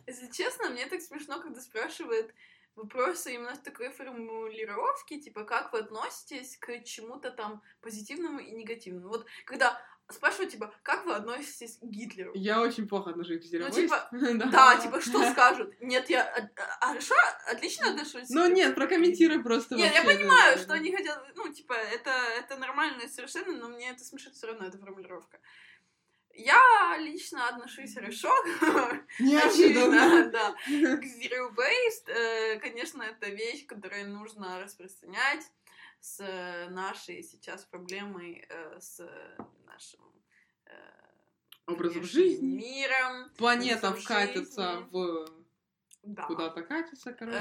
Если 0.09 0.29
честно, 0.33 0.71
мне 0.71 0.87
так 0.87 1.01
смешно, 1.01 1.40
когда 1.40 1.61
спрашивают 1.61 2.35
вопросы 2.75 3.33
именно 3.33 3.55
с 3.55 3.61
такой 3.61 3.90
формулировки, 3.90 5.21
типа, 5.21 5.44
как 5.44 5.73
вы 5.73 5.79
относитесь 5.79 6.57
к 6.57 6.83
чему-то 6.83 7.31
там 7.31 7.62
позитивному 7.81 8.40
и 8.40 8.51
негативному. 8.51 9.09
Вот 9.09 9.27
когда 9.44 9.81
спрашивают, 10.11 10.51
типа, 10.51 10.75
как 10.83 11.07
вы 11.07 11.14
относитесь 11.14 11.77
к 11.77 11.85
Гитлеру? 11.85 12.33
Я 12.35 12.61
очень 12.61 12.88
плохо 12.88 13.11
отношусь 13.11 13.40
к 13.40 13.55
Zero 13.55 13.68
Ну, 13.68 13.71
типа. 13.71 14.09
Да. 14.11 14.47
Да, 14.47 14.77
типа, 14.79 15.01
что 15.01 15.31
скажут? 15.31 15.81
Нет, 15.81 16.11
я 16.11 16.25
а, 16.25 16.51
а, 16.81 16.88
хорошо, 16.88 17.14
отлично 17.47 17.90
отношусь. 17.90 18.31
Ну 18.31 18.49
нет, 18.49 18.75
прокомментируй 18.75 19.44
просто 19.44 19.77
Нет, 19.77 19.94
я 19.94 20.03
вообще, 20.03 20.18
понимаю, 20.18 20.57
да. 20.57 20.62
что 20.62 20.73
они 20.73 20.92
хотят, 20.92 21.23
ну, 21.37 21.53
типа, 21.53 21.75
это, 21.75 22.11
это 22.11 22.57
нормально 22.57 23.07
совершенно, 23.07 23.57
но 23.57 23.68
мне 23.68 23.90
это 23.90 24.03
смешит 24.03 24.35
все 24.35 24.49
равно, 24.49 24.66
эта 24.66 24.77
формулировка. 24.77 25.38
Я 26.38 26.96
лично 27.01 27.48
отношусь 27.48 27.94
хорошо, 27.94 28.33
Неожиданно. 29.18 30.31
да, 30.31 30.53
к 30.53 31.03
Zero 31.18 31.53
Waste. 31.55 32.09
Э, 32.12 32.61
Конечно, 32.61 33.03
это 33.03 33.29
вещь, 33.29 33.66
которую 33.66 34.09
нужно 34.11 34.61
распространять 34.61 35.44
с 36.01 36.20
э, 36.20 36.68
нашей 36.70 37.24
сейчас 37.24 37.64
проблемой, 37.64 38.46
э, 38.48 38.79
с 38.81 39.01
нашим 39.66 40.01
Образом 41.66 42.03
жизни. 42.05 42.57
миром. 42.57 43.31
Планета 43.37 43.88
образом 43.88 44.03
вкатится 44.05 44.72
жизни. 44.77 44.88
в... 44.92 45.29
Да. 46.05 46.22
Куда-то 46.22 46.62
катится, 46.62 47.12
короче. 47.12 47.40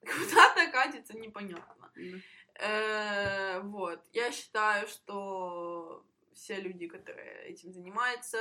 Куда-то 0.00 0.66
катится, 0.72 1.16
непонятно. 1.16 1.92
Вот. 3.62 4.00
Я 4.12 4.32
считаю, 4.32 4.86
что 4.88 6.04
все 6.36 6.60
люди, 6.60 6.86
которые 6.86 7.46
этим 7.48 7.72
занимаются, 7.72 8.38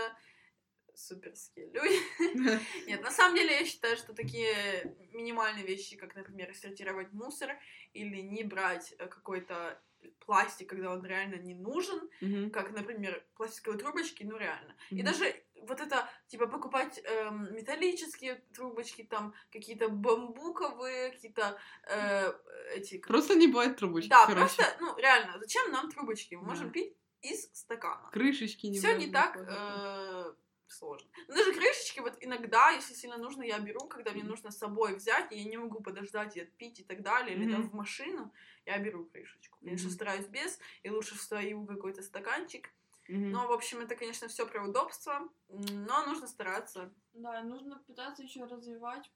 суперские 0.93 1.67
люди. 1.71 1.99
Нет, 2.87 3.01
на 3.01 3.11
самом 3.11 3.35
деле 3.35 3.59
я 3.59 3.65
считаю, 3.65 3.97
что 3.97 4.13
такие 4.13 4.95
минимальные 5.11 5.65
вещи, 5.65 5.97
как, 5.97 6.15
например, 6.15 6.53
сортировать 6.55 7.11
мусор 7.11 7.57
или 7.93 8.21
не 8.21 8.43
брать 8.43 8.93
э, 8.97 9.07
какой-то 9.07 9.81
пластик, 10.19 10.69
когда 10.69 10.91
он 10.91 11.03
реально 11.05 11.35
не 11.35 11.55
нужен, 11.55 12.09
как, 12.51 12.71
например, 12.71 13.25
пластиковые 13.35 13.79
трубочки, 13.79 14.23
ну 14.23 14.37
реально. 14.37 14.75
И 14.91 15.01
даже 15.01 15.35
вот 15.67 15.81
это, 15.81 16.07
типа, 16.27 16.45
покупать 16.47 17.01
эм, 17.03 17.53
металлические 17.55 18.35
трубочки, 18.53 19.01
там, 19.03 19.33
какие-то 19.51 19.89
бамбуковые, 19.89 21.09
какие-то 21.11 21.57
э, 21.89 22.33
эти... 22.75 22.99
как- 22.99 23.07
Просто 23.07 23.33
не 23.35 23.47
бывает 23.47 23.77
трубочки, 23.77 24.09
Да, 24.09 24.27
короче. 24.27 24.55
просто, 24.55 24.77
ну, 24.79 24.95
реально, 24.97 25.39
зачем 25.39 25.71
нам 25.71 25.89
трубочки? 25.91 26.35
Мы 26.35 26.41
Да. 26.43 26.47
можем 26.49 26.71
пить 26.71 26.95
из 27.31 27.49
стакана. 27.53 28.09
Крышечки 28.11 28.67
не 28.67 28.77
Все 28.77 28.97
не 28.97 29.07
так 29.07 29.37
э, 29.37 30.33
сложно. 30.67 31.09
Но 31.27 31.35
даже 31.35 31.53
крышечки, 31.53 31.99
вот 31.99 32.17
иногда, 32.21 32.71
если 32.71 32.93
сильно 32.93 33.17
нужно, 33.17 33.43
я 33.43 33.59
беру, 33.59 33.87
когда 33.87 34.11
мне 34.11 34.23
нужно 34.23 34.51
с 34.51 34.57
собой 34.57 34.95
взять, 34.95 35.31
и 35.31 35.37
я 35.37 35.49
не 35.49 35.57
могу 35.57 35.81
подождать 35.81 36.37
и 36.37 36.41
отпить 36.41 36.79
и 36.79 36.83
так 36.83 37.01
далее, 37.01 37.35
или 37.35 37.51
там 37.51 37.69
в 37.69 37.73
машину, 37.73 38.33
я 38.65 38.77
беру 38.79 39.05
крышечку. 39.05 39.57
Конечно, 39.59 39.89
стараюсь 39.89 40.27
без, 40.27 40.59
и 40.83 40.89
лучше 40.89 41.15
встаю 41.15 41.65
какой-то 41.65 42.01
стаканчик. 42.01 42.69
Мгм. 43.07 43.31
Но, 43.31 43.47
в 43.47 43.51
общем, 43.51 43.79
это, 43.79 43.95
конечно, 43.95 44.27
все 44.27 44.47
про 44.47 44.67
удобство, 44.67 45.29
но 45.47 46.05
нужно 46.05 46.27
стараться. 46.27 46.91
Да, 47.13 47.43
нужно 47.43 47.77
пытаться 47.87 48.23
еще 48.23 48.45
развивать 48.45 49.11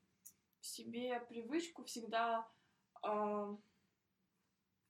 в 0.62 0.67
себе 0.67 1.19
привычку 1.22 1.84
всегда 1.86 2.48
а, 3.02 3.58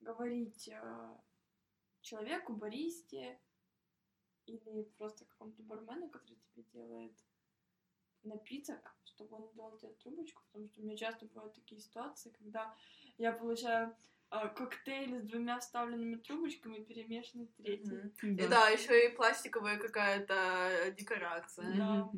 говорить 0.02 0.70
а, 0.74 1.22
человеку, 2.02 2.54
баристе 2.54 3.40
или 4.46 4.84
просто 4.98 5.26
какому-то 5.26 5.64
бармену, 5.64 6.10
который 6.10 6.38
тебе 6.38 6.64
делает 6.74 7.18
напиток, 8.24 8.96
чтобы 9.04 9.38
он 9.38 9.50
дал 9.54 9.78
тебе 9.78 9.94
трубочку, 9.94 10.44
потому 10.48 10.68
что 10.68 10.82
у 10.82 10.84
меня 10.84 10.98
часто 10.98 11.26
бывают 11.26 11.54
такие 11.54 11.80
ситуации, 11.80 12.32
когда 12.32 12.76
я 13.18 13.32
получаю 13.32 13.96
коктейль 14.30 15.20
с 15.20 15.24
двумя 15.24 15.60
вставленными 15.60 16.16
трубочками, 16.18 16.84
перемешанный 16.84 17.48
третий. 17.58 18.12
Мгм. 18.22 18.36
Да. 18.38 18.44
И 18.44 18.48
да, 18.48 18.70
еще 18.70 19.08
и 19.08 19.16
пластиковая 19.16 19.78
какая-то 19.78 20.94
декорация. 20.98 21.74
Да. 21.76 22.10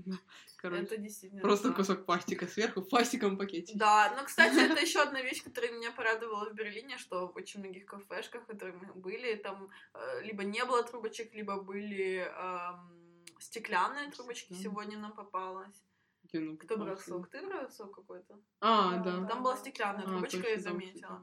Короче, 0.57 0.83
Это 0.83 0.97
действительно. 0.97 1.41
просто 1.41 1.69
да. 1.69 1.75
кусок 1.75 2.05
пластика 2.05 2.47
сверху 2.47 2.81
в 2.81 2.89
пластиковом 2.89 3.37
пакете. 3.37 3.73
Да, 3.75 4.13
но, 4.15 4.25
кстати, 4.25 4.57
это 4.71 4.79
еще 4.81 5.01
одна 5.01 5.21
вещь, 5.21 5.43
которая 5.43 5.71
меня 5.71 5.91
порадовала 5.91 6.49
в 6.49 6.53
Берлине, 6.53 6.97
что 6.97 7.27
в 7.27 7.35
очень 7.35 7.61
многих 7.61 7.85
кафешках, 7.85 8.43
в 8.43 8.47
которых 8.47 8.75
мы 8.81 8.93
были, 8.93 9.35
там 9.35 9.69
э, 9.93 10.21
либо 10.23 10.43
не 10.43 10.63
было 10.65 10.83
трубочек, 10.83 11.33
либо 11.33 11.61
были 11.61 12.27
эм, 12.27 13.25
стеклянные 13.39 14.11
трубочки. 14.11 14.53
Сегодня 14.53 14.97
нам 14.97 15.13
попалось. 15.13 15.81
Кто 16.27 16.77
брал 16.77 16.95
попалось? 16.95 17.05
сок? 17.05 17.29
Ты 17.29 17.45
брал 17.45 17.69
сок 17.71 17.95
какой-то? 17.95 18.39
А, 18.59 18.97
Да, 18.97 19.17
да. 19.17 19.27
Там 19.27 19.43
была 19.43 19.57
стеклянная 19.57 20.03
А, 20.03 20.07
трубочка, 20.07 20.37
точно, 20.37 20.49
я 20.49 20.59
заметила. 20.59 21.21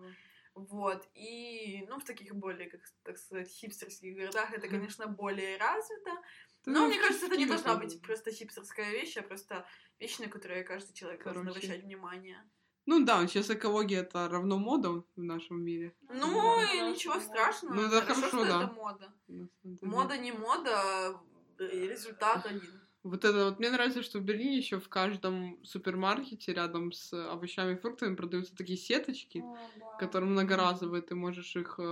Вот. 0.59 1.09
И, 1.14 1.85
ну, 1.88 1.99
в 2.01 2.05
таких 2.05 2.35
более, 2.35 2.68
как 2.68 2.81
так 3.05 3.16
сказать, 3.16 3.49
хипстерских 3.49 4.16
городах 4.16 4.53
это, 4.53 4.68
конечно, 4.68 5.07
более 5.07 5.57
развито. 5.57 6.11
Но 6.66 6.81
ну, 6.81 6.88
мне 6.88 7.01
кажется, 7.01 7.27
это 7.27 7.37
не 7.37 7.47
должна 7.47 7.77
быть 7.77 8.01
просто 8.03 8.33
хипстерская 8.33 8.90
вещь, 8.90 9.16
а 9.16 9.23
просто 9.23 9.66
вещь, 10.01 10.18
на 10.18 10.29
которую 10.29 10.66
каждый 10.66 10.94
человек 10.94 11.23
должен 11.23 11.44
Короче. 11.44 11.59
обращать 11.66 11.85
внимание. 11.85 12.42
Ну 12.87 13.05
да, 13.05 13.27
сейчас 13.27 13.51
экология 13.51 13.99
это 13.99 14.29
равно 14.29 14.59
мода 14.59 15.05
в 15.14 15.23
нашем 15.23 15.62
мире. 15.62 15.94
Ну, 16.09 16.57
Да, 16.57 16.73
и 16.73 16.90
ничего 16.90 17.14
да. 17.14 17.21
страшного. 17.21 17.75
Ну, 17.75 17.83
это 17.83 18.01
Хорошо, 18.01 18.14
хорошо, 18.14 18.29
что 18.29 18.47
да. 18.47 18.64
это 18.64 18.73
мода. 18.73 19.14
Мода 19.83 20.18
не 20.18 20.33
мода, 20.33 21.21
э, 21.59 21.87
результат 21.87 22.47
один. 22.47 22.88
Вот 23.04 23.24
это 23.24 23.44
вот 23.44 23.58
мне 23.61 23.70
нравится, 23.70 24.02
что 24.02 24.18
в 24.18 24.24
Берлине 24.24 24.56
еще 24.58 24.80
в 24.80 24.88
каждом 24.88 25.64
супермаркете 25.64 26.52
рядом 26.52 26.92
с 26.92 27.12
овощами 27.12 27.74
и 27.74 27.76
фруктами 27.76 28.16
продаются 28.16 28.56
такие 28.56 28.76
сеточки, 28.78 29.50
А, 29.54 29.68
да. 29.80 29.94
которые 29.96 30.28
многоразовые, 30.30 31.02
ты 31.02 31.14
можешь 31.14 31.54
их 31.56 31.76
э, 31.78 31.82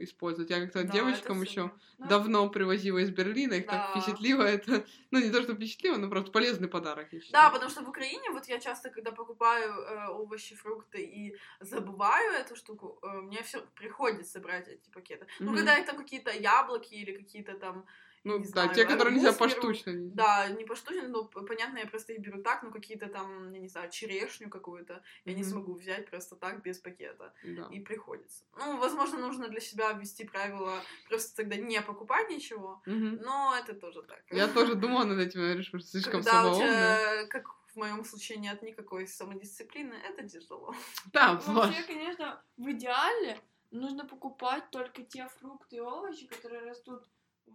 использовать. 0.00 0.50
Я 0.50 0.60
как-то 0.60 0.84
Да, 0.88 0.92
девочкам 0.92 1.42
еще. 1.42 1.72
Ну, 1.98 2.02
давно 2.02 2.48
привозила 2.50 2.98
из 2.98 3.10
Берлина, 3.10 3.54
их 3.54 3.68
так 3.68 3.84
Да. 3.84 3.86
впечатлило 3.86 4.42
это. 4.42 4.84
Ну, 5.10 5.20
не 5.20 5.30
то, 5.30 5.42
что 5.42 5.54
впечатлило, 5.54 5.96
но 5.96 6.08
просто 6.10 6.30
полезный 6.32 6.68
подарок. 6.68 7.08
я 7.12 7.20
Да, 7.28 7.50
потому 7.50 7.70
что 7.70 7.82
в 7.82 7.88
Украине 7.88 8.30
вот 8.30 8.46
я 8.46 8.60
часто, 8.60 8.90
когда 8.90 9.10
покупаю 9.12 9.72
э, 9.72 10.08
овощи, 10.08 10.54
фрукты 10.54 11.02
и 11.02 11.38
забываю 11.60 12.32
эту 12.34 12.56
штуку, 12.56 12.98
э, 13.02 13.06
мне 13.22 13.42
все 13.42 13.62
приходится 13.74 14.38
брать 14.40 14.68
эти 14.68 14.90
пакеты. 14.90 15.26
Ну, 15.46 15.54
Мгм. 15.54 15.54
когда 15.54 15.78
это 15.78 15.94
какие-то 15.96 16.30
яблоки 16.30 16.92
или 16.94 17.16
какие-то 17.16 17.54
там, 17.58 17.86
Ну, 18.24 18.38
не 18.38 18.44
да, 18.44 18.50
знаю, 18.50 18.74
те, 18.74 18.84
которые 18.84 19.14
нельзя 19.14 19.30
беру. 19.30 19.38
поштучно. 19.38 19.92
Да, 20.14 20.48
не 20.48 20.64
поштучно, 20.64 21.08
но 21.08 21.24
понятно, 21.24 21.78
я 21.78 21.86
просто 21.86 22.12
их 22.12 22.20
беру 22.20 22.42
так, 22.42 22.62
но 22.62 22.70
какие-то 22.70 23.08
там, 23.08 23.52
я 23.52 23.58
не 23.60 23.68
знаю, 23.68 23.90
черешню 23.90 24.48
какую-то 24.48 25.02
я 25.24 25.34
не 25.34 25.42
смогу 25.44 25.74
взять 25.74 26.08
просто 26.10 26.36
так, 26.36 26.62
без 26.62 26.78
пакета. 26.78 27.32
Да. 27.44 27.68
И 27.72 27.80
приходится. 27.80 28.44
Ну, 28.56 28.76
возможно, 28.78 29.18
нужно 29.18 29.48
для 29.48 29.60
себя 29.60 29.92
ввести 29.92 30.24
правило 30.24 30.80
просто 31.08 31.36
тогда 31.36 31.56
не 31.56 31.82
покупать 31.82 32.30
ничего, 32.30 32.80
Мгм. 32.86 33.16
но 33.22 33.54
это 33.58 33.74
тоже 33.74 34.02
так. 34.02 34.22
Я 34.30 34.46
тоже 34.48 34.74
думала 34.76 35.04
над 35.04 35.18
этим, 35.18 35.40
я 35.40 35.54
решила, 35.54 35.80
что 35.80 35.88
слишком 35.90 36.22
самоумная. 36.22 37.26
как 37.26 37.44
в 37.72 37.76
моем 37.76 38.04
случае, 38.04 38.38
нет 38.38 38.62
никакой 38.62 39.06
самодисциплины, 39.06 39.94
это 39.94 40.28
тяжело. 40.28 40.74
Да, 41.12 41.40
Ну. 41.46 41.54
Вообще, 41.54 41.82
конечно, 41.82 42.42
в 42.56 42.70
идеале 42.70 43.40
нужно 43.70 44.04
покупать 44.06 44.70
только 44.70 45.02
те 45.02 45.26
фрукты 45.40 45.76
и 45.76 45.80
овощи, 45.80 46.26
которые 46.26 46.62
растут 46.70 47.02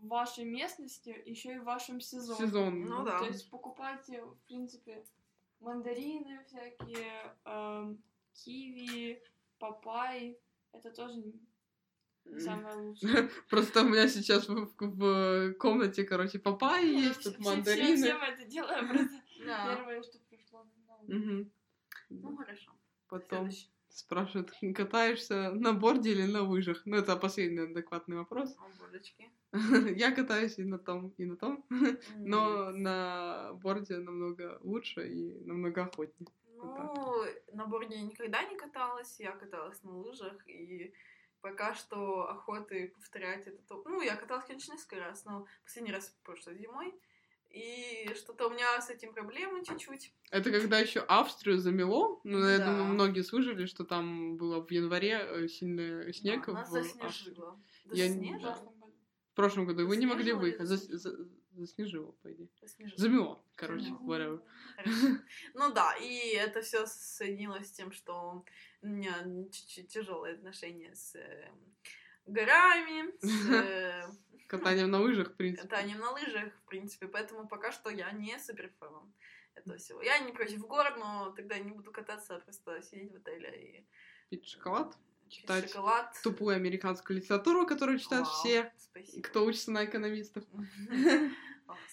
в 0.01 0.07
вашей 0.07 0.45
местности, 0.45 1.21
еще 1.25 1.55
и 1.55 1.59
в 1.59 1.63
вашем 1.63 1.99
сезоне. 2.01 2.39
сезон. 2.47 2.81
Ну 2.85 3.03
да. 3.03 3.19
То 3.19 3.25
есть 3.25 3.49
покупайте, 3.49 4.23
в 4.23 4.35
принципе, 4.47 5.03
мандарины 5.59 6.43
всякие, 6.45 7.35
эм, 7.45 8.01
киви, 8.33 9.21
папайи. 9.59 10.37
Это 10.73 10.91
тоже 10.91 11.15
не 12.25 12.39
самое 12.39 12.75
лучшее. 12.75 13.29
Просто 13.49 13.81
у 13.81 13.87
меня 13.89 14.07
сейчас 14.07 14.47
в, 14.47 14.69
в 14.79 15.53
комнате, 15.55 16.03
короче, 16.03 16.39
папайи 16.39 16.91
Ну, 16.93 16.99
есть, 16.99 17.19
все- 17.19 17.31
тут 17.31 17.39
все- 17.41 17.49
мандарины. 17.49 17.95
Все 17.97 18.13
мы 18.17 18.25
это 18.25 18.45
делаем, 18.45 18.87
просто 18.89 19.21
Да. 19.45 19.75
первое, 19.75 20.03
что 20.03 20.19
пришло 20.29 20.65
на 20.87 20.97
ум. 20.97 21.51
Ну, 22.09 22.37
хорошо. 22.37 22.71
Потом 23.07 23.49
Следующий. 23.49 23.69
Спрашивают, 23.97 24.51
катаешься 24.75 25.51
на 25.51 25.73
борде 25.73 26.11
или 26.11 26.23
на 26.23 26.41
лыжах? 26.41 26.81
Ну, 26.85 26.97
это 26.97 27.15
последний 27.17 27.61
адекватный 27.63 28.17
вопрос. 28.17 28.55
О, 28.57 28.69
божечки. 28.79 29.29
Я 29.97 30.11
катаюсь 30.11 30.59
и 30.59 30.63
на 30.63 30.77
том, 30.77 31.13
и 31.17 31.25
на 31.25 31.35
том, 31.37 31.63
но 32.15 32.71
на 32.71 33.53
борде 33.53 33.97
намного 33.97 34.59
лучше 34.61 35.07
и 35.07 35.39
намного 35.45 35.83
охотнее. 35.83 36.29
Ну, 36.59 37.23
на 37.53 37.65
борде 37.65 37.95
я 37.95 38.01
никогда 38.01 38.43
не 38.43 38.57
каталась, 38.57 39.19
я 39.19 39.31
каталась 39.31 39.83
на 39.83 39.91
лыжах, 39.97 40.47
и 40.47 40.93
пока 41.41 41.75
что 41.75 42.29
охоты 42.29 42.87
повторять 42.95 43.47
это... 43.47 43.61
то- 43.67 43.83
Ну, 43.85 44.01
я 44.01 44.15
каталась, 44.15 44.45
конечно, 44.45 44.73
несколько 44.73 44.99
раз, 44.99 45.23
но 45.25 45.45
последний 45.63 45.91
раз 45.91 46.09
прошлой 46.23 46.57
зимой, 46.57 46.93
и 47.49 48.13
что-то 48.15 48.47
у 48.47 48.49
меня 48.51 48.79
с 48.81 48.89
этим 48.89 49.13
проблемы 49.13 49.63
чуть-чуть. 49.65 50.13
Это 50.31 50.51
когда 50.51 50.79
еще 50.79 50.99
Австрию 51.01 51.57
замело. 51.57 52.19
Ну, 52.23 52.39
я 52.47 52.57
Да. 52.59 52.65
думаю, 52.65 52.85
многие 52.85 53.21
слышали, 53.21 53.65
что 53.65 53.83
там 53.83 54.37
было 54.37 54.65
в 54.65 54.69
январе 54.71 55.19
э, 55.21 55.47
сильный 55.47 56.13
снег 56.13 56.45
Да, 56.45 56.51
в 56.51 56.55
нас 56.55 56.73
Австрии. 56.73 57.01
заснежило. 57.01 57.59
Я 57.91 58.07
не- 58.09 58.37
В 58.37 59.35
прошлом 59.35 59.65
году. 59.65 59.87
Вы 59.87 59.97
не 59.97 60.05
могли 60.05 60.33
выехать. 60.33 60.67
Зас- 60.67 60.77
заснежило? 60.87 60.97
за- 61.25 61.37
Заснежило, 61.57 62.11
по 62.21 62.31
идее. 62.31 62.49
Заснежило. 62.61 62.97
Замело, 62.99 63.43
короче, 63.55 63.85
Замело. 63.85 64.05
whatever. 64.15 64.41
Хорошо. 64.75 65.17
Ну 65.55 65.73
да, 65.73 65.95
и 65.95 66.35
это 66.35 66.61
все 66.61 66.85
соединилось 66.85 67.67
с 67.67 67.71
тем, 67.71 67.91
что 67.91 68.45
у 68.83 68.87
меня 68.87 69.15
чуть-чуть 69.51 69.87
тяжелые 69.87 70.35
отношения 70.35 70.93
с 70.93 71.15
э, 71.15 71.49
горами, 72.27 73.11
с 73.21 73.49
э, 73.51 74.07
Катанием 74.47 74.89
на 74.91 74.99
лыжах, 75.01 75.31
в 75.31 75.35
принципе. 75.35 75.67
катанием 75.67 75.99
на 75.99 76.11
лыжах, 76.11 76.53
в 76.53 76.65
принципе. 76.69 77.07
Поэтому 77.07 77.47
пока 77.47 77.71
что 77.71 77.89
я 77.89 78.11
не 78.11 78.37
супер 78.39 78.71
фан 78.79 79.13
этого 79.55 79.77
всего. 79.77 80.01
Я 80.01 80.19
не 80.19 80.31
против 80.31 80.59
гор, 80.67 80.95
но 80.97 81.31
тогда 81.31 81.57
не 81.59 81.71
буду 81.71 81.91
кататься, 81.91 82.35
а 82.35 82.39
просто 82.39 82.81
сидеть 82.81 83.11
в 83.11 83.15
отеле 83.17 83.49
и 83.61 83.85
Пить 84.29 84.47
шоколад. 84.47 84.95
пить 85.25 85.33
Читать 85.41 85.69
шоколад. 85.69 86.15
Тупую 86.23 86.55
американскую 86.55 87.17
литературу, 87.17 87.65
которую 87.65 87.99
читают 87.99 88.27
Вау, 88.27 88.35
все, 88.37 88.71
Спасибо. 88.77 89.21
кто 89.27 89.43
учится 89.45 89.71
на 89.71 89.83
экономистов. 89.85 90.43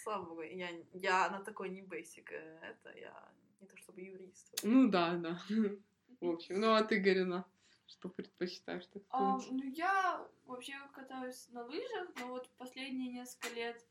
Слава 0.02 0.24
богу, 0.24 0.42
я, 0.42 0.68
я 0.92 1.30
на 1.30 1.40
такой 1.40 1.70
не 1.70 1.82
бейсик. 1.82 2.30
э, 2.32 2.58
Это 2.62 2.96
я 2.96 3.28
не 3.60 3.66
то 3.66 3.76
чтобы 3.76 4.00
юрист. 4.02 4.60
Ну 4.62 4.88
да, 4.88 5.14
да. 5.16 5.40
В 6.20 6.28
общем, 6.30 6.60
ну 6.60 6.74
а 6.74 6.82
ты, 6.84 7.00
Гарина, 7.00 7.44
что 7.86 8.08
предпочитаешь, 8.08 8.86
так 8.86 9.02
А, 9.10 9.38
ну, 9.50 9.62
я 9.62 10.26
вообще 10.46 10.74
катаюсь 10.92 11.48
на 11.50 11.64
лыжах, 11.64 12.08
но 12.18 12.28
вот 12.28 12.48
последние 12.56 13.12
несколько 13.12 13.54
лет 13.54 13.86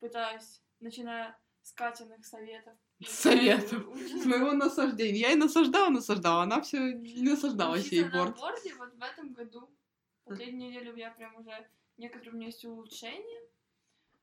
пытаюсь, 0.00 0.62
начиная 0.80 1.38
с 1.62 1.72
Катиных 1.72 2.24
советов. 2.26 2.74
Советов. 3.06 3.84
С 3.96 4.24
моего 4.26 4.52
насаждения. 4.52 5.20
Я 5.20 5.32
и 5.32 5.36
насаждала, 5.36 5.88
насаждала, 5.88 6.42
она 6.42 6.60
все 6.60 6.92
не 6.92 7.30
насаждала 7.30 7.74
учиться 7.74 7.90
сей 7.90 8.04
на 8.04 8.10
борт. 8.10 8.38
борде 8.38 8.74
вот 8.74 8.94
в 8.94 9.02
этом 9.02 9.32
году. 9.32 9.70
Последнюю 10.24 10.70
неделю 10.70 10.94
я 10.96 11.10
прям 11.10 11.36
уже... 11.36 11.68
Некоторые 11.96 12.32
у 12.32 12.36
меня 12.36 12.46
есть 12.46 12.64
улучшения. 12.64 13.42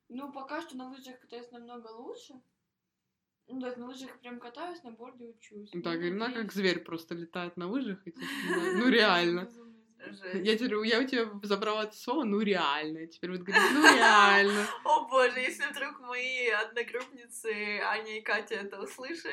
Ну, 0.10 0.32
пока 0.32 0.62
что 0.62 0.76
на 0.76 0.90
лыжах 0.90 1.20
катаюсь 1.20 1.52
намного 1.52 1.88
лучше. 1.88 2.42
Ну, 3.52 3.60
есть 3.66 3.78
на 3.78 3.88
лыжах 3.88 4.20
прям 4.20 4.40
катаюсь, 4.40 4.82
на 4.84 4.92
борде 4.92 5.26
учусь. 5.26 5.70
Да, 5.74 5.92
надеюсь. 5.92 6.14
как 6.34 6.54
зверь 6.54 6.80
просто 6.80 7.16
летает 7.16 7.58
на 7.58 7.68
лыжах. 7.68 8.00
и 8.08 8.12
типа, 8.12 8.26
Ну 8.76 8.90
реально. 8.90 9.50
Жесть. 10.06 10.46
Я, 10.46 10.58
теперь, 10.58 10.74
я 10.88 11.00
у 11.00 11.04
тебя 11.06 11.30
забрала 11.44 11.84
это 11.84 11.96
слово, 11.96 12.24
ну 12.24 12.40
реально. 12.42 13.08
Теперь 13.08 13.32
вот 13.32 13.42
говорю, 13.42 13.62
ну 13.74 13.84
реально. 13.84 14.68
О 14.84 15.08
боже, 15.08 15.40
если 15.40 15.66
вдруг 15.72 16.00
мои 16.00 16.50
одногруппницы 16.50 17.80
Аня 17.84 18.18
и 18.18 18.22
Катя 18.22 18.56
это 18.56 18.82
услышат, 18.82 19.32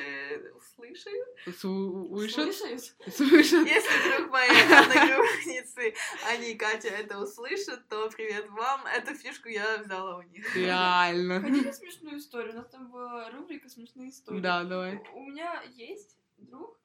услышат? 0.55 1.13
Слышат? 1.57 2.53
Слышишь? 2.55 2.95
Слышат? 3.13 3.67
Если 3.67 4.07
вдруг 4.07 4.31
мои 4.31 4.49
одногруппницы 4.71 5.93
Аня 6.27 6.47
и 6.51 6.55
Катя 6.55 6.89
это 6.89 7.19
услышат, 7.19 7.87
то 7.89 8.09
привет 8.09 8.49
вам. 8.49 8.85
Эту 8.85 9.15
фишку 9.15 9.49
я 9.49 9.79
взяла 9.79 10.17
у 10.17 10.21
них. 10.21 10.55
Реально. 10.55 11.41
Хотите 11.41 11.73
смешную 11.73 12.19
историю? 12.19 12.53
У 12.53 12.57
нас 12.57 12.67
там 12.69 12.91
была 12.91 13.29
рубрика 13.31 13.69
«Смешные 13.69 14.09
истории». 14.09 14.39
Да, 14.39 14.63
давай. 14.63 15.01
У 15.13 15.21
меня 15.21 15.63
есть 15.75 16.17
друг 16.37 16.79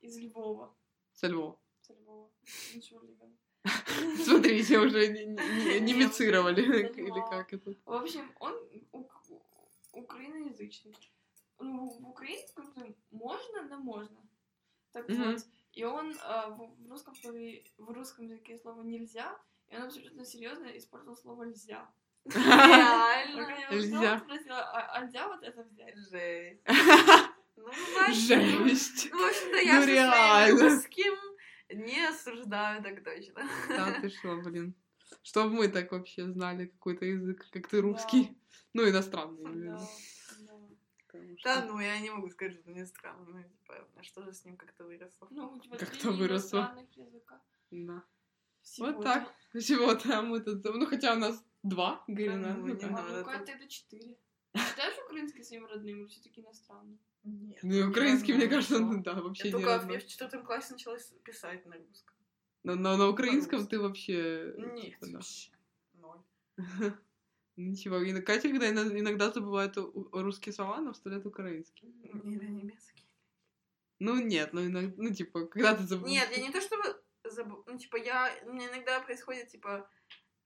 из 0.00 0.18
Львова. 0.18 0.74
Со 1.12 1.26
Львова. 1.26 1.58
Со 1.86 1.92
Львова. 1.92 2.30
Ничего, 2.74 3.00
Ливен. 3.02 3.36
Смотрите, 4.24 4.78
уже 4.78 5.08
не, 5.08 5.26
не, 5.26 5.80
не 5.80 5.92
мицировали. 5.92 6.64
Нет, 6.64 6.96
Или 6.98 7.20
как 7.28 7.52
это? 7.52 7.74
В 7.84 7.92
общем, 7.92 8.32
он 8.40 8.54
украиноязычный. 9.92 10.96
Ну, 11.58 11.86
в 11.86 12.08
украинском 12.08 12.72
можно, 13.10 13.62
но 13.68 13.78
можно. 13.78 14.16
Так 14.92 15.08
вот. 15.10 15.44
И 15.72 15.84
он 15.84 16.14
а, 16.22 16.50
в, 16.50 16.88
русском 16.88 17.14
слове, 17.16 17.64
в 17.76 17.90
русском 17.90 18.24
языке 18.24 18.56
слово 18.56 18.82
нельзя, 18.82 19.36
и 19.68 19.76
он 19.76 19.82
абсолютно 19.82 20.24
серьезно 20.24 20.66
использовал 20.78 21.16
слово 21.16 21.44
нельзя. 21.44 21.90
Реально. 22.24 23.70
Нельзя. 23.70 24.18
спросила, 24.20 24.60
а, 24.60 24.96
а 24.96 25.04
нельзя 25.04 25.28
вот 25.28 25.42
это 25.42 25.62
взять? 25.64 25.96
Жесть. 25.96 26.62
Ну, 27.56 27.70
Жесть. 28.12 29.08
Ну, 29.12 29.18
в 29.18 29.28
общем-то, 29.28 29.56
Ну, 29.56 29.62
я 29.62 29.80
со 29.80 29.86
реально. 29.86 30.58
своим 30.58 30.74
русским 30.74 31.33
не 31.70 32.06
осуждаю 32.08 32.82
так 32.82 33.02
точно. 33.04 33.48
Да, 33.68 34.00
ты 34.00 34.08
что, 34.10 34.36
блин. 34.42 34.74
Чтобы 35.22 35.54
мы 35.54 35.68
так 35.68 35.92
вообще 35.92 36.26
знали 36.32 36.66
какой-то 36.66 37.04
язык, 37.04 37.46
как 37.50 37.68
ты 37.68 37.80
русский. 37.80 38.36
Ну, 38.72 38.88
иностранный, 38.88 39.42
Да, 39.44 39.50
именно. 39.50 39.78
да. 39.78 39.86
Что- 41.36 41.44
Да, 41.44 41.64
ну, 41.66 41.78
я 41.80 42.00
не 42.00 42.10
могу 42.10 42.28
сказать, 42.30 42.54
что 42.60 42.70
мне 42.70 42.84
странно. 42.86 43.24
Ну, 43.28 43.42
типа, 43.44 43.86
а 43.96 44.02
что 44.02 44.22
же 44.22 44.32
с 44.32 44.44
ним 44.44 44.56
как-то 44.56 44.84
выросло? 44.84 45.28
Ну, 45.30 45.48
у 45.52 45.60
тебя 45.60 45.76
Как-то 45.78 46.10
выросло. 46.10 46.74
языка. 46.96 47.40
Да. 47.70 48.02
Сегодня. 48.62 48.96
Вот 48.96 49.04
так. 49.04 49.34
Всего-то 49.54 50.22
мы 50.22 50.40
тут... 50.40 50.64
Ну, 50.64 50.86
хотя 50.86 51.12
у 51.14 51.18
нас 51.18 51.44
два, 51.62 52.02
Гарина. 52.08 52.54
ну, 52.54 52.66
Ну, 52.66 52.74
не 52.74 52.80
да. 52.80 52.86
А 52.88 52.90
надо. 52.90 53.22
ну 53.24 53.30
это 53.30 53.52
это 53.52 53.68
четыре. 53.68 54.16
Считаешь 54.56 54.98
украинский 55.04 55.44
своим 55.44 55.66
родным 55.66 56.00
или 56.00 56.06
все-таки 56.08 56.40
иностранным? 56.40 56.98
Нет. 57.24 57.58
Ну, 57.62 57.88
украинский, 57.88 58.34
мне 58.34 58.48
кажется, 58.48 58.78
ну, 58.78 59.02
да, 59.02 59.14
вообще 59.14 59.48
Я 59.48 59.56
не 59.56 59.64
только 59.64 59.92
я 59.92 59.98
в 59.98 60.06
четвертом 60.06 60.44
классе 60.44 60.74
начала 60.74 60.98
писать 61.24 61.64
на 61.64 61.76
русском. 61.76 62.14
Но, 62.62 62.74
но 62.74 62.96
на 62.96 63.08
украинском 63.08 63.66
По-русски. 63.66 63.70
ты 63.70 63.80
вообще... 63.80 64.54
Нет, 64.58 64.84
типа, 64.84 65.06
да. 65.06 65.12
вообще 65.12 65.50
ноль. 65.94 66.20
Ничего. 67.56 67.98
И 67.98 68.20
Катя, 68.20 68.48
когда 68.48 68.70
ино- 68.70 68.98
иногда 68.98 69.30
забывает 69.30 69.76
русские 70.12 70.52
слова, 70.52 70.78
она 70.78 70.92
вставляет 70.92 71.24
украинский. 71.24 71.88
Или 72.02 72.46
немецкий. 72.46 73.04
Ну, 74.00 74.20
нет, 74.20 74.52
ну, 74.52 74.66
иногда, 74.66 74.94
ну, 74.96 75.14
типа, 75.14 75.46
когда 75.46 75.74
ты 75.74 75.84
забываешь... 75.84 76.14
Нет, 76.14 76.30
я 76.36 76.42
не 76.42 76.52
то 76.52 76.60
чтобы 76.60 76.82
забыл. 77.24 77.64
Ну, 77.66 77.78
типа, 77.78 77.96
я... 77.96 78.34
У 78.44 78.52
меня 78.52 78.68
иногда 78.68 79.00
происходит, 79.00 79.48
типа, 79.48 79.88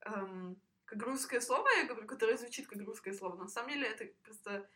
эм, 0.05 0.61
как 0.85 1.01
русское 1.03 1.41
слово, 1.41 1.67
я 1.77 1.87
говорю, 1.87 2.07
которое 2.07 2.37
звучит 2.37 2.67
как 2.67 2.81
русское 2.83 3.13
слово. 3.13 3.35
На 3.37 3.47
самом 3.47 3.71
деле 3.71 3.87
это 3.87 4.05
просто 4.23 4.69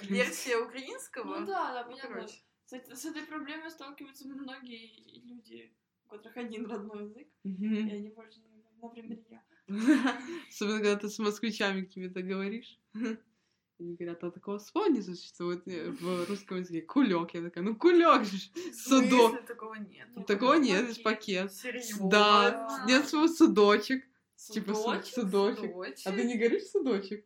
версия 0.00 0.56
украинского. 0.58 1.40
Ну 1.40 1.46
да, 1.46 1.72
да, 1.74 1.84
Ну, 1.84 1.90
понятно. 1.96 2.28
С, 2.66 2.72
эт- 2.72 2.94
с 2.94 3.04
этой 3.04 3.22
проблемой 3.22 3.70
сталкиваются 3.70 4.26
многие 4.28 5.20
люди, 5.26 5.74
у 6.06 6.08
которых 6.08 6.36
один 6.36 6.66
родной 6.66 7.04
язык, 7.04 7.28
Мгм. 7.44 7.88
и 7.88 7.92
они 7.92 8.08
больше 8.10 8.40
не 8.40 8.62
Например, 8.80 9.18
я. 9.30 9.42
Особенно, 10.48 10.78
когда 10.78 10.96
ты 10.96 11.08
с 11.08 11.18
москвичами 11.20 11.82
какими-то 11.82 12.20
говоришь. 12.22 12.80
Они 12.94 13.94
говорят, 13.96 14.22
а 14.24 14.30
такого 14.30 14.58
слова 14.58 14.88
не 14.88 15.02
существует 15.02 15.66
э, 15.68 15.90
в 15.90 16.28
русском 16.28 16.58
языке. 16.58 16.82
Кулек. 16.82 17.34
Я 17.34 17.42
такая, 17.42 17.62
ну 17.64 17.74
кулек 17.76 18.24
же. 18.24 18.38
Судок. 18.74 19.44
такого 19.46 19.74
нет? 19.74 20.08
Ну, 20.14 20.22
Такого 20.24 20.52
пакет. 20.54 20.64
нет, 20.66 20.88
есть 20.88 21.02
пакет. 21.02 21.52
Серьезно? 21.52 22.08
Да, 22.10 22.84
нет 22.88 23.08
слова 23.08 23.28
судочек. 23.28 24.04
Типа 24.36 24.74
су- 24.74 24.82
Судочек? 24.82 25.14
судочек. 25.14 26.06
А 26.06 26.12
ты 26.12 26.24
не 26.24 26.36
говоришь 26.36 26.64
судочек? 26.66 27.24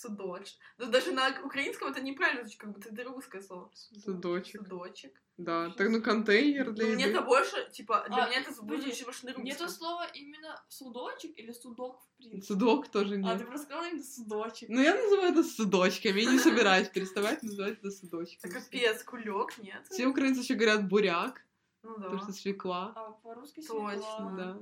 Судоч. 0.00 0.56
Ну, 0.78 0.86
даже 0.90 1.12
на 1.12 1.40
украинском 1.42 1.88
это 1.88 2.02
неправильно 2.02 2.42
звучит, 2.42 2.60
как 2.60 2.72
будто 2.72 2.88
это 2.90 3.04
русское 3.04 3.40
слово. 3.40 3.70
Судочек. 4.04 4.60
Судочек. 4.62 5.12
Да, 5.38 5.70
так 5.70 5.88
ну 5.90 6.00
контейнер 6.02 6.72
для 6.72 6.86
Ну, 6.86 6.94
мне 6.94 7.04
это 7.06 7.16
еды. 7.18 7.26
больше, 7.26 7.70
типа, 7.70 8.04
для 8.08 8.24
А, 8.24 8.28
меня 8.28 8.40
это 8.40 8.52
звучит 8.52 9.04
больше 9.04 9.24
на 9.26 9.32
русском. 9.32 9.44
Нету 9.44 9.68
слова 9.68 10.06
именно 10.14 10.62
судочек 10.68 11.38
или 11.38 11.52
судок 11.52 12.00
в 12.02 12.16
принципе? 12.18 12.42
Судок 12.42 12.88
тоже 12.88 13.14
А, 13.14 13.18
нет. 13.18 13.38
ты 13.38 13.44
просто 13.44 13.66
сказала 13.66 13.86
именно 13.88 14.02
судочек. 14.04 14.68
Ну, 14.68 14.80
я 14.82 14.94
называю 14.94 15.32
это 15.32 15.42
судочками, 15.44 16.20
я 16.20 16.30
не 16.32 16.38
собираюсь 16.38 16.88
переставать 16.88 17.42
называть 17.42 17.78
это 17.78 17.88
Это 17.88 17.90
судочками. 17.96 18.52
капец, 18.52 19.02
кулек, 19.02 19.58
нет? 19.58 19.82
Все 19.90 20.06
украинцы 20.06 20.40
еще 20.40 20.54
говорят 20.54 20.88
буряк, 20.88 21.42
Ну 21.86 21.96
да. 21.96 22.02
потому 22.04 22.18
что 22.18 22.32
свекла. 22.32 22.92
А 22.96 23.12
по-русски 23.22 23.60
Точно. 23.60 23.90
свекла. 23.90 24.30
Да. 24.36 24.58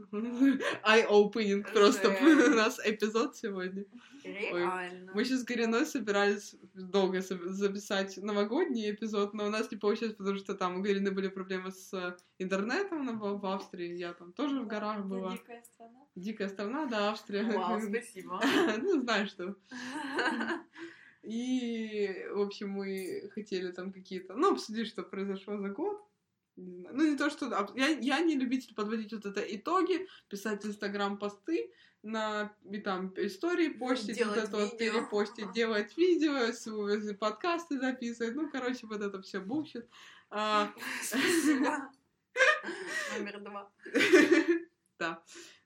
Eye-opening 0.85 1.73
просто 1.73 2.09
у 2.53 2.55
нас 2.55 2.79
эпизод 2.85 3.37
сегодня. 3.37 3.85
Реально. 4.23 5.13
Мы 5.15 5.25
сейчас 5.25 5.41
с 5.41 5.45
Гориной 5.45 5.87
собирались 5.87 6.57
долго 6.75 7.21
записать 7.21 8.19
новогодний 8.19 8.91
эпизод, 8.91 9.35
но 9.35 9.47
у 9.47 9.51
нас 9.51 9.71
не 9.71 9.79
получилось, 9.79 10.15
потому 10.15 10.37
что 10.37 10.55
там 10.55 10.77
у 10.77 10.83
Горины 10.83 11.11
были 11.11 11.29
проблемы 11.29 11.71
с 11.71 12.17
интернетом, 12.39 13.01
она 13.01 13.13
была 13.15 13.35
в 13.35 13.47
Австрии, 13.47 13.97
я 13.97 14.13
там 14.13 14.33
тоже 14.33 14.61
в 14.61 14.67
горах 14.67 14.99
Это 14.99 15.09
была. 15.09 15.33
дикая 15.33 15.63
страна. 15.63 16.01
Дикая 16.15 16.49
страна, 16.49 16.87
да, 16.87 17.11
Австрия. 17.11 17.43
Вау, 17.45 17.81
спасибо. 17.89 18.41
Ну, 18.79 19.01
знаешь 19.03 19.31
что. 19.31 19.57
И, 21.23 22.27
в 22.33 22.41
общем, 22.41 22.71
мы 22.71 23.31
хотели 23.35 23.73
там 23.73 23.93
какие-то, 23.93 24.35
ну, 24.35 24.53
обсудить, 24.53 24.89
что 24.89 25.03
произошло 25.03 25.57
за 25.57 25.71
год. 25.71 26.05
Не 26.57 26.77
знаю. 26.79 26.97
Ну, 26.97 27.11
не 27.11 27.17
то, 27.17 27.31
что... 27.31 27.47
об- 27.57 27.77
Я, 27.77 27.89
я 27.89 28.21
не 28.21 28.37
любитель 28.37 28.75
подводить 28.75 29.13
вот 29.13 29.27
это 29.27 29.41
итоги, 29.41 30.07
писать 30.29 30.65
в 30.65 30.69
Инстаграм 30.69 31.19
посты, 31.19 31.73
на, 32.03 32.55
и 32.71 32.79
там 32.79 33.13
истории 33.17 33.69
постить, 33.71 34.19
вот 34.19 34.35
Делать 34.35 34.49
это 34.49 34.57
вот 34.59 34.73
видео. 34.73 34.93
перепостить, 34.93 35.53
делать 35.53 35.97
видео, 35.97 37.15
подкасты 37.19 37.79
записывать, 37.79 38.35
ну, 38.35 38.51
короче, 38.51 38.87
вот 38.87 39.01
это 39.01 39.23
все 39.23 39.41
бушит. 39.41 39.89
А. 40.31 40.73
Номер 43.19 43.41
два. 43.41 43.71
Да. 44.99 45.23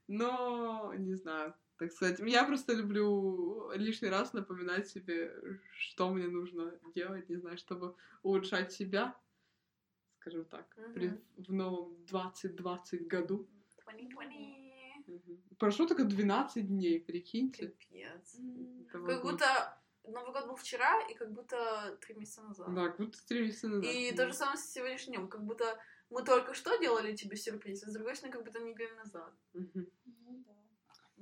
Но, 0.07 0.94
не 0.96 1.14
знаю, 1.14 1.55
так 1.77 1.92
сказать, 1.92 2.18
я 2.20 2.44
просто 2.44 2.72
люблю 2.72 3.70
лишний 3.74 4.09
раз 4.09 4.33
напоминать 4.33 4.88
себе, 4.88 5.33
что 5.72 6.11
мне 6.11 6.29
нужно 6.29 6.72
делать, 6.94 7.29
не 7.29 7.37
знаю, 7.37 7.59
чтобы 7.59 7.94
улучшать 8.22 8.72
себя, 8.72 9.14
скажем 10.29 10.45
так, 10.45 10.77
при- 10.95 11.09
Мгм. 11.09 11.21
в 11.37 11.53
новом 11.53 12.07
2020 12.07 13.07
году. 13.09 13.49
2020. 13.85 15.07
Мгм. 15.07 15.43
Прошло 15.59 15.87
только 15.87 16.05
12 16.05 16.67
дней, 16.69 17.01
прикиньте. 17.01 17.75
Этого 17.91 19.07
Как 19.07 19.23
года. 19.23 19.33
будто 19.33 19.83
Новый 20.05 20.33
год 20.33 20.47
был 20.47 20.57
вчера, 20.57 21.01
и 21.11 21.14
как 21.14 21.33
будто 21.33 21.99
три 22.01 22.14
месяца 22.14 22.43
назад. 22.43 22.75
Да, 22.75 22.88
как 22.88 22.99
будто 22.99 23.19
три 23.27 23.43
месяца 23.43 23.69
назад. 23.69 23.85
И 23.95 24.11
да. 24.11 24.17
то 24.17 24.27
же 24.29 24.35
самое 24.35 24.57
с 24.57 24.71
сегодняшним 24.73 25.14
днем, 25.17 25.29
как 25.29 25.45
будто 25.45 25.79
мы 26.09 26.25
только 26.25 26.55
что 26.55 26.79
делали 26.79 27.14
тебе 27.14 27.37
сюрприз, 27.37 27.83
а 27.85 27.91
с 27.91 27.95
другой 27.95 28.17
стороны, 28.17 28.33
как 28.37 28.45
будто 28.45 28.61
неделю 28.61 28.97
назад. 28.97 29.35
Мгм. 29.53 29.87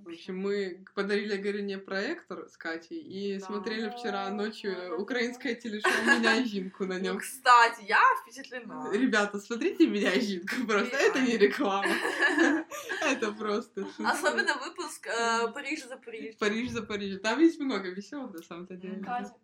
Ну. 0.07 0.13
В 0.13 0.15
общем, 0.15 0.39
мы 0.39 0.85
подарили 0.95 1.37
Гарине 1.37 1.79
проектор 1.79 2.49
с 2.49 2.57
Катей 2.57 3.01
и 3.01 3.39
Да. 3.39 3.47
смотрели 3.47 3.91
вчера 3.91 4.31
ночью 4.31 5.01
украинское 5.01 5.55
телешоу 5.57 5.91
«Меня 6.05 6.45
Жинку» 6.45 6.85
на 6.87 6.95
Ну, 6.95 7.01
нем. 7.01 7.19
кстати, 7.19 7.85
я 7.85 8.01
впечатлена. 8.23 8.91
Ребята, 8.93 9.39
смотрите 9.41 9.87
«Меня 9.89 10.13
Жинку», 10.21 10.67
просто 10.67 10.97
это 10.97 11.21
не 11.21 11.37
реклама. 11.37 11.93
Это 13.03 13.33
просто. 13.33 13.87
Особенно 13.99 14.55
выпуск 14.59 15.07
э, 15.07 15.49
Париж 15.53 15.85
за 15.85 15.97
Париж. 15.97 16.37
Париж 16.39 16.71
за 16.71 16.83
Париж. 16.83 17.21
Там 17.21 17.41
есть 17.41 17.59
много 17.61 17.89
веселых, 17.91 18.33
на 18.33 18.43
самом-то 18.43 18.77
деле. 18.77 19.03
Катя, 19.05 19.35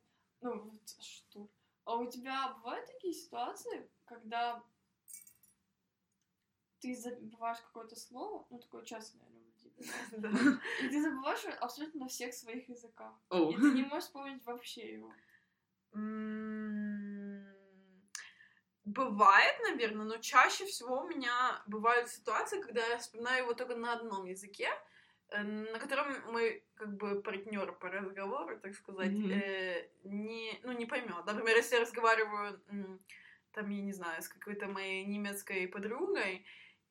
ну, 0.41 0.63
вот 0.63 0.81
что? 1.01 1.49
А 1.85 1.97
у 1.97 2.11
тебя 2.11 2.53
бывают 2.59 2.87
такие 2.87 3.13
ситуации, 3.15 3.89
когда 4.07 4.63
ты 6.81 6.95
забываешь 6.97 7.59
какое-то 7.61 7.97
слово, 7.97 8.47
ну, 8.51 8.59
такое 8.59 8.85
часто, 8.85 9.19
и 10.83 10.89
ты 10.89 11.03
забываешь 11.03 11.45
абсолютно 11.61 12.01
на 12.01 12.09
всех 12.09 12.35
своих 12.35 12.69
языках. 12.69 13.15
И 13.31 13.55
ты 13.57 13.73
не 13.73 13.83
можешь 13.83 14.05
вспомнить 14.05 14.45
вообще 14.45 14.93
его. 14.93 15.13
Бывает, 18.85 19.55
наверное, 19.63 20.05
но 20.05 20.17
чаще 20.17 20.67
всего 20.67 21.03
у 21.03 21.09
меня 21.09 21.63
бывают 21.67 22.09
ситуации, 22.09 22.61
когда 22.61 22.85
я 22.85 22.99
вспоминаю 22.99 23.45
его 23.45 23.55
только 23.55 23.77
на 23.77 23.93
одном 23.93 24.27
языке, 24.27 24.69
э, 25.29 25.43
на 25.45 25.79
котором 25.79 26.33
мой 26.33 26.65
как 26.75 26.97
бы 26.97 27.23
партнер 27.23 27.73
по 27.73 27.89
разговору, 27.89 28.59
так 28.59 28.75
сказать, 28.75 29.13
Мгм. 29.13 29.31
э, 29.31 29.89
не, 30.03 30.59
ну, 30.65 30.73
не 30.73 30.87
поймет. 30.87 31.25
Например, 31.25 31.57
если 31.57 31.77
я 31.77 31.83
разговариваю, 31.83 32.61
там, 33.53 33.71
я 33.71 33.83
не 33.83 33.93
знаю, 33.93 34.21
с 34.21 34.29
какой-то 34.29 34.67
моей 34.67 35.05
немецкой 35.05 35.69
подругой, 35.69 36.45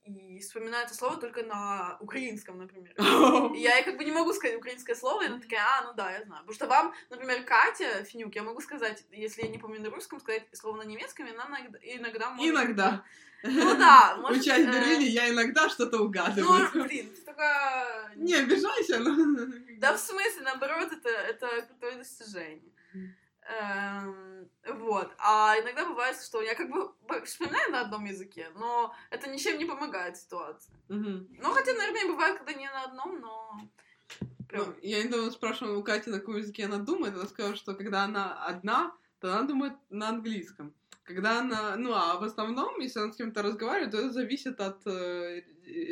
и 0.03 0.39
вспоминаю 0.39 0.85
это 0.85 0.95
слово 0.95 1.17
только 1.17 1.43
на 1.43 1.97
украинском, 1.99 2.57
например. 2.57 2.93
И 3.55 3.59
я 3.59 3.83
как 3.83 3.97
бы 3.97 4.03
не 4.03 4.11
могу 4.11 4.33
сказать 4.33 4.57
украинское 4.57 4.95
слово, 4.95 5.23
и 5.23 5.27
она 5.27 5.39
такая, 5.39 5.61
а, 5.61 5.83
ну 5.83 5.93
да, 5.93 6.11
я 6.11 6.23
знаю. 6.23 6.41
Потому 6.41 6.55
что 6.55 6.67
вам, 6.67 6.93
например, 7.09 7.43
Катя 7.43 8.03
Финюк, 8.03 8.35
я 8.35 8.43
могу 8.43 8.61
сказать, 8.61 9.05
если 9.11 9.43
я 9.43 9.47
не 9.47 9.59
помню 9.59 9.81
на 9.81 9.89
русском, 9.89 10.19
сказать 10.19 10.43
слово 10.53 10.77
на 10.77 10.83
немецком, 10.83 11.27
и 11.27 11.31
она 11.31 11.45
иногда, 11.45 11.79
иногда 11.83 12.29
может... 12.31 12.53
Иногда. 12.53 13.03
Ну 13.43 13.75
да, 13.75 14.17
может... 14.17 14.43
Учась 14.43 14.67
в 14.67 14.71
Берлине, 14.71 15.07
я 15.07 15.29
иногда 15.29 15.67
что-то 15.67 15.97
Ну, 15.97 16.05
угадываю. 16.05 16.69
блин, 16.83 17.09
ты 17.09 17.21
такая... 17.21 18.11
Не 18.15 18.35
обижайся, 18.35 18.99
но... 18.99 19.15
Да 19.79 19.97
в 19.97 19.99
смысле, 19.99 20.43
наоборот, 20.43 20.91
это, 20.91 21.09
это 21.09 21.47
крутое 21.67 21.97
достижение. 21.97 22.71
Эм, 23.49 24.49
вот. 24.65 25.11
А 25.17 25.55
иногда 25.59 25.85
бывает, 25.85 26.17
что 26.21 26.41
я 26.41 26.55
как 26.55 26.69
бы 26.69 26.91
вспоминаю 27.25 27.71
на 27.71 27.81
одном 27.81 28.05
языке, 28.05 28.49
но 28.55 28.93
это 29.09 29.29
ничем 29.29 29.57
не 29.57 29.65
помогает 29.65 30.17
ситуации. 30.17 30.71
Мгм. 30.89 31.27
Ну, 31.41 31.51
хотя, 31.51 31.73
наверное, 31.73 32.13
бывает, 32.13 32.37
когда 32.37 32.53
не 32.53 32.69
на 32.69 32.83
одном, 32.83 33.19
но... 33.19 33.61
Прям... 34.47 34.65
Ну, 34.65 34.75
я 34.81 35.03
недавно 35.03 35.31
спрашивала 35.31 35.77
у 35.77 35.83
Кати, 35.83 36.09
на 36.09 36.19
каком 36.19 36.37
языке 36.37 36.65
она 36.65 36.77
думает. 36.77 37.15
Она 37.15 37.25
сказала, 37.25 37.55
что 37.55 37.73
когда 37.73 38.03
она 38.03 38.45
одна, 38.45 38.95
то 39.19 39.33
она 39.33 39.47
думает 39.47 39.73
на 39.89 40.09
английском. 40.09 40.73
Когда 41.03 41.39
она, 41.39 41.75
ну, 41.77 41.93
а 41.93 42.19
в 42.19 42.23
основном, 42.23 42.79
если 42.79 42.99
она 42.99 43.11
с 43.11 43.15
кем-то 43.15 43.41
разговаривает, 43.41 43.91
то 43.91 43.97
это 43.97 44.11
зависит 44.11 44.61
от 44.61 44.85
э, 44.85 45.41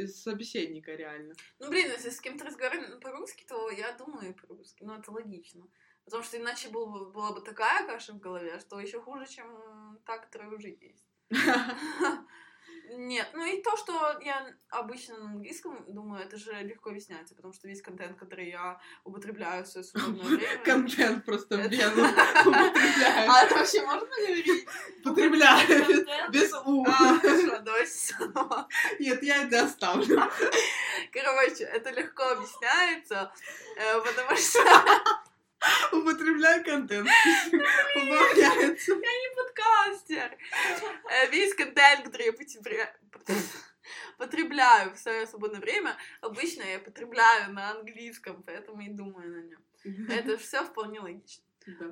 собеседника 0.08 0.94
реально. 0.94 1.34
Ну, 1.60 1.70
блин, 1.70 1.88
если 1.88 2.10
с 2.10 2.22
кем-то 2.22 2.46
разговаривать 2.46 3.00
по-русски, 3.00 3.44
то 3.48 3.70
я 3.72 3.92
думаю 3.94 4.36
по-русски. 4.36 4.84
Ну, 4.84 4.94
это 4.94 5.12
логично. 5.12 5.68
Потому 6.10 6.24
что 6.24 6.38
иначе 6.38 6.70
был 6.70 6.88
бы- 6.88 7.12
была 7.12 7.34
бы 7.34 7.42
такая 7.42 7.86
каша 7.86 8.14
в 8.14 8.20
голове, 8.20 8.60
что 8.60 8.80
еще 8.80 9.00
хуже, 9.00 9.28
чем 9.28 10.00
та, 10.06 10.18
которая 10.18 10.50
уже 10.50 10.70
есть. 10.70 11.06
Нет, 12.92 13.30
ну 13.34 13.46
и 13.46 13.62
то, 13.62 13.78
что 13.78 14.20
я 14.22 14.52
обычно 14.70 15.20
на 15.20 15.26
английском 15.30 15.86
думаю, 15.88 16.24
это 16.24 16.38
же 16.38 16.52
легко 16.64 16.90
объясняется, 16.90 17.36
потому 17.36 17.54
что 17.54 17.68
весь 17.68 17.84
контент, 17.84 18.18
который 18.18 18.50
я 18.50 18.82
употребляю 19.04 19.64
в 19.64 19.68
свое 19.68 19.84
свободное 19.84 20.24
время... 20.38 20.64
Контент 20.64 21.26
просто 21.26 21.58
в 21.58 21.68
вену. 21.68 22.04
А 23.28 23.44
это 23.44 23.56
вообще 23.56 23.86
можно 23.86 24.08
говорить? 24.08 24.68
Употребляет. 25.06 25.68
Контент. 25.68 26.32
Без 26.32 26.52
у. 26.66 26.84
А, 26.88 27.20
хорошо, 27.20 27.58
давай. 27.60 27.86
Нет, 29.00 29.22
я 29.22 29.44
это 29.44 29.66
оставлю. 29.66 30.24
Короче, 31.12 31.66
это 31.66 31.92
легко 31.92 32.24
объясняется, 32.24 33.32
э, 33.78 34.02
потому 34.02 34.36
что 34.36 34.60
Употребляю 35.92 36.64
контент. 36.64 37.08
Убавляется. 37.96 38.94
подкастер. 39.36 40.38
Э, 41.10 41.30
Весь 41.32 41.54
контент, 41.54 42.06
который 42.06 42.26
я 42.28 42.32
потребля- 42.34 42.96
потребляю 44.18 44.94
в 44.94 44.98
свое 45.00 45.26
свободное 45.28 45.60
время, 45.60 45.98
обычно 46.22 46.64
я 46.64 46.80
потребляю 46.80 47.54
на 47.54 47.72
английском, 47.72 48.44
поэтому 48.44 48.82
и 48.82 48.90
думаю 48.90 49.32
на 49.32 49.42
нем. 49.42 50.08
Это 50.10 50.38
все 50.38 50.64
вполне 50.64 51.00
логично. 51.00 51.44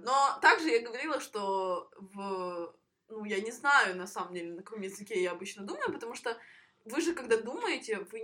Но 0.03 0.39
также 0.41 0.69
я 0.69 0.79
говорила, 0.81 1.19
что 1.19 1.91
в... 1.97 2.75
Ну, 3.09 3.23
я 3.25 3.39
не 3.39 3.51
знаю, 3.51 3.95
на 3.95 4.05
самом 4.07 4.33
деле, 4.33 4.51
на 4.53 4.63
каком 4.63 4.81
языке 4.81 5.21
я 5.21 5.31
обычно 5.31 5.63
думаю, 5.63 5.93
потому 5.93 6.13
что 6.13 6.37
вы 6.85 6.99
же, 7.01 7.13
когда 7.13 7.37
думаете, 7.37 7.99
вы 8.11 8.19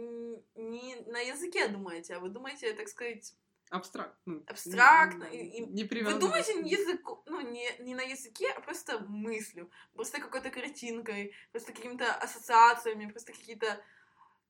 не 0.56 0.96
на 1.08 1.20
языке 1.20 1.68
думаете, 1.68 2.16
а 2.16 2.20
вы 2.20 2.30
думаете, 2.30 2.74
так 2.74 2.88
сказать, 2.90 3.34
Абстрактно. 3.74 4.16
Ну, 4.26 4.44
Абстрактно, 4.48 5.24
и 5.24 5.62
Не 5.62 5.84
Вы 5.84 6.14
думаете 6.20 6.54
не 6.54 6.70
языку, 6.70 7.24
ну, 7.26 7.42
не, 7.42 7.68
не 7.80 7.96
на 7.96 8.02
языке, 8.04 8.52
а 8.56 8.62
просто 8.62 9.00
мыслью, 9.00 9.72
просто 9.96 10.22
какой-то 10.22 10.52
картинкой, 10.52 11.34
просто 11.52 11.74
какими-то 11.74 12.14
ассоциациями, 12.14 13.10
просто 13.10 13.32
какие-то 13.34 13.84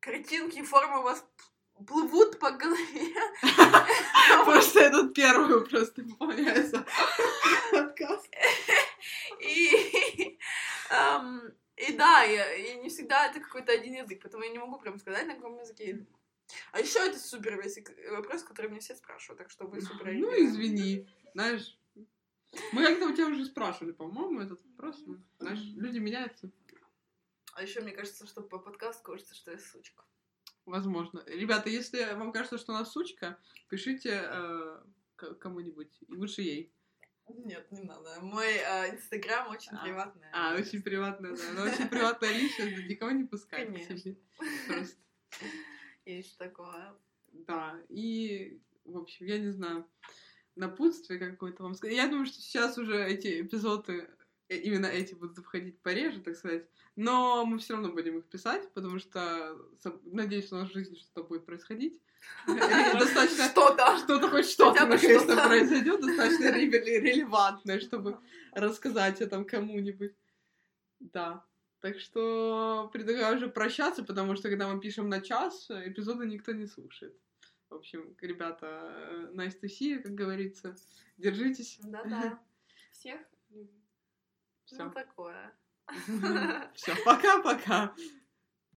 картинки 0.02 0.60
и 0.60 0.64
формы 0.64 1.00
у 1.00 1.04
вас 1.04 1.26
плывут 1.88 2.38
по 2.40 2.52
голове. 2.52 3.16
Просто 4.46 4.80
этот 4.82 5.14
первый 5.14 5.66
просто 5.66 6.02
выполняется 6.02 6.86
подкаст. 7.72 8.30
И, 9.40 10.38
эм, 10.90 11.54
и 11.78 11.94
да, 11.94 12.24
я- 12.24 12.54
и 12.56 12.76
не 12.76 12.90
всегда 12.90 13.28
это 13.28 13.40
какой-то 13.40 13.72
один 13.72 13.94
язык, 13.94 14.20
поэтому 14.22 14.44
я 14.44 14.50
не 14.52 14.60
могу 14.60 14.78
прям 14.80 15.00
сказать, 15.00 15.28
на 15.28 15.36
каком 15.36 15.58
языке 15.60 15.86
я 15.88 15.94
думаю. 15.94 16.23
А 16.72 16.80
еще 16.80 17.00
это 17.00 17.18
супер 17.20 17.62
весь 17.62 17.80
вопрос, 18.12 18.44
который 18.44 18.70
мне 18.70 18.80
все 18.80 18.96
спрашивают, 18.96 19.40
так 19.40 19.50
что 19.50 19.66
вы 19.66 19.82
супер 19.82 20.14
Ну, 20.14 20.32
извини. 20.46 21.08
Знаешь, 21.34 21.78
мы 22.72 22.86
как-то 22.86 23.08
у 23.08 23.14
тебя 23.14 23.28
уже 23.28 23.46
спрашивали, 23.46 23.92
по-моему, 23.92 24.42
этот 24.42 24.64
вопрос. 24.66 25.02
но, 25.06 25.18
Знаешь, 25.40 25.62
люди 25.76 26.00
меняются. 26.00 26.52
А 27.54 27.62
еще 27.62 27.82
мне 27.82 27.92
кажется, 27.92 28.26
что 28.28 28.42
по 28.42 28.60
подкасту 28.60 29.04
кажется, 29.04 29.36
что 29.36 29.52
я 29.52 29.60
сучка. 29.60 30.04
Возможно. 30.66 31.24
Ребята, 31.28 31.70
если 31.70 32.14
вам 32.14 32.32
кажется, 32.32 32.58
что 32.58 32.74
она 32.74 32.86
сучка, 32.86 33.38
пишите 33.70 34.22
э, 34.26 34.84
кому-нибудь. 35.40 35.92
И 36.08 36.14
лучше 36.14 36.42
ей. 36.42 36.74
Нет, 37.28 37.72
не 37.72 37.82
надо. 37.82 38.20
Мой 38.22 38.56
э, 38.56 38.96
инстаграм 38.96 39.50
очень 39.50 39.72
А. 39.74 39.84
приватный. 39.84 40.28
А, 40.34 40.56
очень 40.56 40.82
приватная, 40.82 41.36
да. 41.36 41.50
Она 41.52 41.64
очень 41.72 41.88
приватная 41.90 42.32
личность, 42.32 42.88
никого 42.88 43.12
не 43.12 43.24
пускай 43.26 43.66
к 43.66 43.78
себе. 43.78 44.18
Просто. 44.68 44.98
Есть 46.06 46.38
такое. 46.38 46.94
Да, 47.32 47.80
и, 47.90 48.60
в 48.86 48.98
общем, 48.98 49.26
я 49.26 49.40
не 49.40 49.52
знаю, 49.52 49.88
напутствие 50.56 51.20
какое-то 51.20 51.64
вам 51.64 51.74
сказать. 51.76 51.96
Я 51.96 52.08
думаю, 52.08 52.26
что 52.26 52.42
сейчас 52.42 52.78
уже 52.78 53.04
эти 53.04 53.42
эпизоды, 53.42 54.08
э, 54.50 54.58
именно 54.58 54.86
эти 54.86 55.14
будут 55.16 55.38
выходить 55.38 55.80
пореже, 55.82 56.22
так 56.22 56.36
сказать. 56.36 56.68
Но 56.96 57.44
мы 57.46 57.58
все 57.58 57.74
равно 57.74 57.92
будем 57.92 58.20
их 58.20 58.26
писать, 58.26 58.72
потому 58.74 59.00
что 59.00 59.58
надеюсь, 60.04 60.52
у 60.52 60.56
нас 60.56 60.70
в 60.70 60.74
жизни 60.74 60.96
что-то 60.96 61.24
будет 61.28 61.46
происходить. 61.46 62.00
Достаточно 62.48 63.46
Что-то. 63.50 63.98
что-то 63.98 64.30
хоть 64.30 64.46
что-то 64.46 64.86
наконец-то 64.86 65.36
произойдет, 65.48 66.02
достаточно 66.02 66.46
реле- 66.56 67.00
релевантное, 67.02 67.80
чтобы 67.80 68.20
рассказать 68.54 69.22
о 69.22 69.28
том 69.28 69.44
кому-нибудь. 69.44 70.14
Да. 71.00 71.44
Так 71.84 72.00
что 72.00 72.90
предлагаю 72.94 73.36
уже 73.36 73.50
прощаться, 73.50 74.06
потому 74.06 74.38
что 74.38 74.48
когда 74.48 74.74
мы 74.74 74.80
пишем 74.80 75.10
на 75.10 75.20
час, 75.20 75.70
эпизоды 75.70 76.26
никто 76.26 76.54
не 76.54 76.66
слушает. 76.66 77.14
В 77.70 77.76
общем, 77.76 78.16
ребята, 78.22 79.30
nice 79.34 79.60
to 79.62 79.68
see 79.68 80.00
как 80.00 80.14
говорится. 80.14 80.78
Держитесь. 81.18 81.78
Да-да. 81.84 82.40
Всех 82.94 83.20
любим. 83.50 83.84
Ну 84.72 84.78
Все. 84.78 84.90
такое. 84.92 85.54
Все, 86.74 86.96
пока-пока. 87.04 87.94